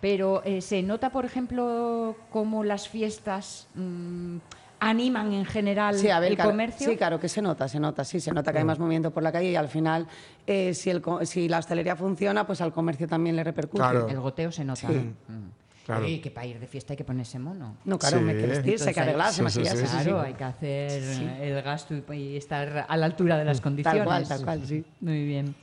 [0.00, 4.38] Pero eh, se nota, por ejemplo, cómo las fiestas mm,
[4.80, 6.88] animan en general Sí, a ver, el claro, comercio.
[6.90, 8.66] Sí, claro que se nota, se nota, sí, se nota que hay Mm.
[8.68, 10.06] más movimiento por la calle y al final,
[10.46, 13.78] eh, si, el, co- si la hostelería funciona, pues al comercio también le repercute.
[13.78, 14.08] Claro.
[14.08, 14.88] El goteo se nota.
[14.88, 14.94] Sí.
[14.94, 15.50] Mm.
[15.86, 16.04] Claro.
[16.08, 17.76] Y que para ir de fiesta hay que ponerse mono.
[17.84, 18.24] No, claro, Sí.
[18.28, 19.84] hay que vestirse, hay que Entonces, arreglarse, sí, sí, maquillarse.
[20.04, 20.26] Claro, sí.
[20.26, 24.02] hay que hacer eh, el gasto y, estar a la altura de las condiciones.
[24.02, 24.84] cual, tal cual, sí.
[25.00, 25.54] Muy bien.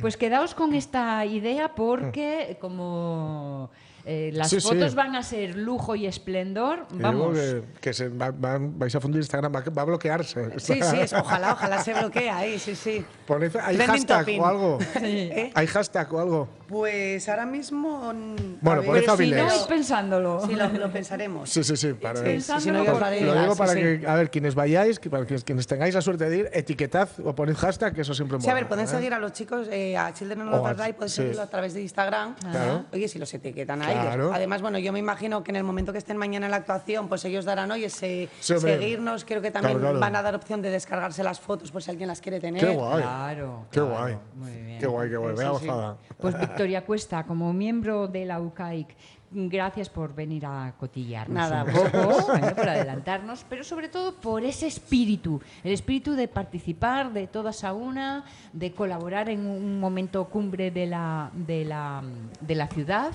[0.00, 3.70] Pues quedaos con esta idea porque como
[4.10, 4.66] eh, las Sí, sí.
[4.66, 7.36] fotos van a ser lujo y esplendor, vamos.
[7.36, 10.58] que, que se va- va- vais a fundir Instagram, va, va a bloquearse.
[10.58, 13.04] Sí, sí, es- ojalá, ojalá se bloquee ahí, sí, sí.
[13.26, 14.78] Poned- ¿Hay Trending hashtag o algo?
[15.02, 15.50] ¿Eh?
[15.54, 16.48] ¿Hay hashtag o algo?
[16.68, 18.12] Pues ahora mismo...
[18.12, 20.46] mm, Bueno, por eso si no, pensándolo.
[20.46, 21.48] Sí, lo, lo pensaremos.
[21.48, 21.94] Sí, sí, sí.
[21.94, 23.78] Para, Sí, sí, si no, Lo digo sí, para sí.
[23.80, 27.08] que, a ver, quienes vayáis, que para que quienes tengáis la suerte de ir, etiquetad
[27.24, 28.52] o poned hashtag, que eso siempre Sí, mola.
[28.52, 28.88] a ver, pueden ¿eh?
[28.88, 31.16] seguir a los chicos, eh, a Children on O a- the Drive, pueden sí.
[31.22, 32.34] seguirlo a través de Instagram.
[32.36, 32.84] Claro.
[32.92, 34.24] Oye, si los etiquetan a Claro.
[34.24, 34.32] ellos.
[34.36, 37.08] Además, bueno, yo me imagino que en el momento que estén mañana en la actuación,
[37.08, 39.24] pues ellos darán, oye, se- Sí, seguirnos.
[39.24, 40.00] Creo que también Claro, claro.
[40.00, 42.62] van a dar opción de descargarse las fotos por si alguien las quiere tener.
[42.62, 43.00] Qué guay.
[43.02, 43.64] Claro.
[43.70, 43.94] Qué claro.
[43.94, 44.18] guay.
[44.34, 44.78] Muy bien.
[44.80, 45.34] Qué guay, qué guay.
[45.36, 45.48] Sí, sí.
[45.48, 45.96] gozada.
[46.18, 48.88] Pues Victoria Cuesta, como miembro de la UCAIC,
[49.30, 54.42] gracias por venir a cotillarnos Nada, un poco, bueno, por adelantarnos, pero sobre todo por
[54.42, 60.24] ese espíritu, el espíritu de participar de todas a una, de colaborar en un momento
[60.24, 62.02] cumbre de la, de la,
[62.40, 63.12] de la ciudad.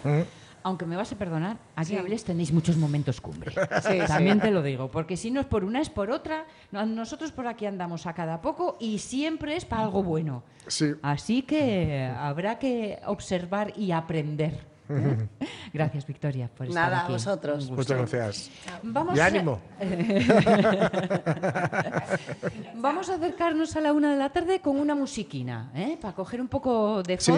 [0.64, 1.94] Aunque me vas a perdonar, aquí Sí.
[1.96, 3.54] en Avilés tenéis muchos momentos cumbre.
[3.84, 4.44] Sí, También sí.
[4.44, 6.46] te lo digo, porque si no es por una, es por otra.
[6.72, 10.44] No- Nosotros por aquí andamos a cada poco y siempre es para algo bueno.
[10.68, 10.94] Sí.
[11.02, 14.72] Así que habrá que observar y aprender.
[15.74, 17.14] Gracias, Victoria, por estar Nada, a aquí.
[17.14, 17.70] vosotros.
[17.72, 18.52] Muchas gracias.
[18.84, 19.60] Vamos Y a- ánimo.
[22.76, 25.98] Vamos a acercarnos a la una de la tarde con una musiquina, ¿eh?
[26.02, 27.32] para coger un poco de Sí.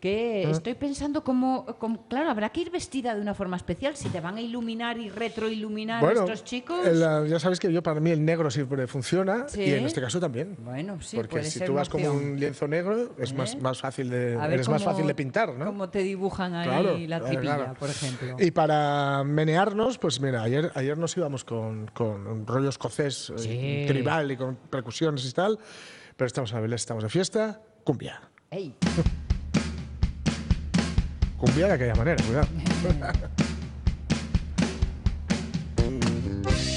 [0.00, 3.96] Que estoy pensando como, como- claro, habrá que ir vestida de una forma especial.
[3.96, 6.86] Si te van a iluminar y retroiluminar Bueno, estos chicos.
[6.86, 9.62] el, ah, ya sabes que yo para mí el negro siempre funciona Sí.
[9.62, 10.54] y en este caso también.
[10.60, 12.14] Bueno, sí, Porque puede si ser tú vas opción.
[12.14, 13.58] un lienzo negro es más, ¿Eh?
[13.60, 15.64] más fácil de, A ver eres más cómo- fácil de pintar, ¿no?
[15.64, 17.74] Cómo te dibujan ahí Claro, la tripilla, claro.
[17.78, 18.36] por ejemplo.
[18.38, 23.38] Y para menearnos, pues mira, ayer, ayer nos íbamos con, con un rollo escocés eh,
[23.38, 23.84] Sí.
[23.88, 25.58] tribal y con percusiones y tal,
[26.16, 28.20] pero estamos en Avilés, estamos de fiesta, cumbia.
[28.50, 28.74] Ey.
[31.38, 32.48] Cumbia de aquella manera, cuidado.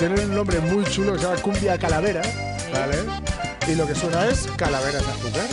[0.00, 2.22] tienen un nombre muy chulo que se llama Cumbia Calavera,
[2.72, 2.96] ¿vale?
[3.68, 5.46] Y lo que suena es Calaveras de Azúcar.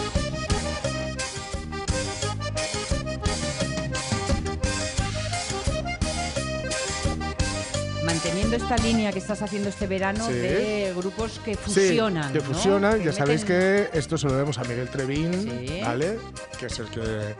[8.06, 10.34] Manteniendo esta línea que estás haciendo este verano Sí.
[10.34, 12.32] de grupos que fusionan.
[12.32, 12.45] Sí, que ¿no?
[12.54, 13.04] fusionan.
[13.04, 15.82] ya sabéis que esto se lo debemos a Miguel Trevín, Sí.
[15.84, 16.18] ¿vale?
[16.58, 17.36] Que es el que,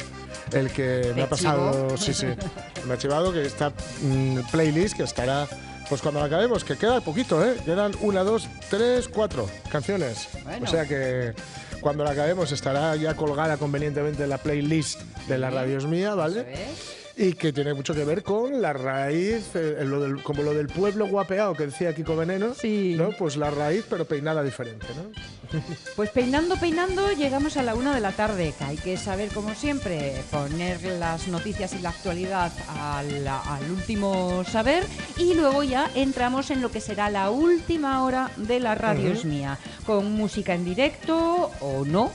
[0.58, 2.28] el que me ha pasado, sí, sí,
[2.86, 5.47] me ha chivado que esta mm, playlist que estará,
[5.89, 7.55] pues cuando la acabemos, que queda poquito, ¿eh?
[7.65, 10.27] Quedan una, dos, tres, cuatro canciones.
[10.43, 10.65] Bueno.
[10.65, 11.33] O sea que
[11.81, 16.15] Cuando la acabemos estará ya colgada convenientemente en la playlist de la Radio es Mía,
[16.15, 16.45] ¿vale?
[17.15, 20.67] Y que tiene mucho que ver con la raíz, eh, lo del- como lo del
[20.67, 22.95] pueblo guapeado que decía Kiko Veneno, Sí.
[22.97, 23.11] ¿no?
[23.11, 25.03] Pues la raíz, pero peinada diferente, ¿no?
[25.95, 29.55] Pues peinando, peinando, llegamos a la una de la tarde, que hay que saber, como
[29.55, 34.83] siempre, poner las noticias y la actualidad al, al último saber
[35.17, 39.25] y luego ya entramos en lo que será la última hora de la radio es
[39.25, 42.11] mía, con música en directo o no.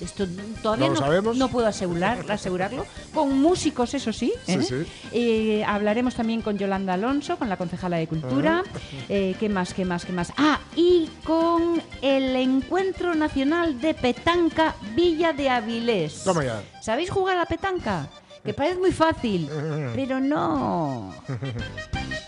[0.00, 0.26] Esto
[0.62, 0.90] todavía
[1.34, 2.86] No puedo asegurar, asegurarlo.
[3.14, 4.32] Con músicos, eso sí.
[4.46, 4.60] ¿eh?
[4.60, 4.86] Sí, sí.
[5.12, 8.62] Eh, hablaremos también con Yolanda Alonso, con la concejala de Cultura.
[9.08, 10.32] Eh, ¿Qué más, qué más, qué más?
[10.36, 16.24] Ah, y con el Encuentro Nacional de Petanca Villa de Avilés.
[16.24, 16.62] Toma ya.
[16.82, 18.08] ¿Sabéis jugar a la petanca?
[18.44, 19.48] Que parece muy fácil,
[19.94, 21.12] pero no.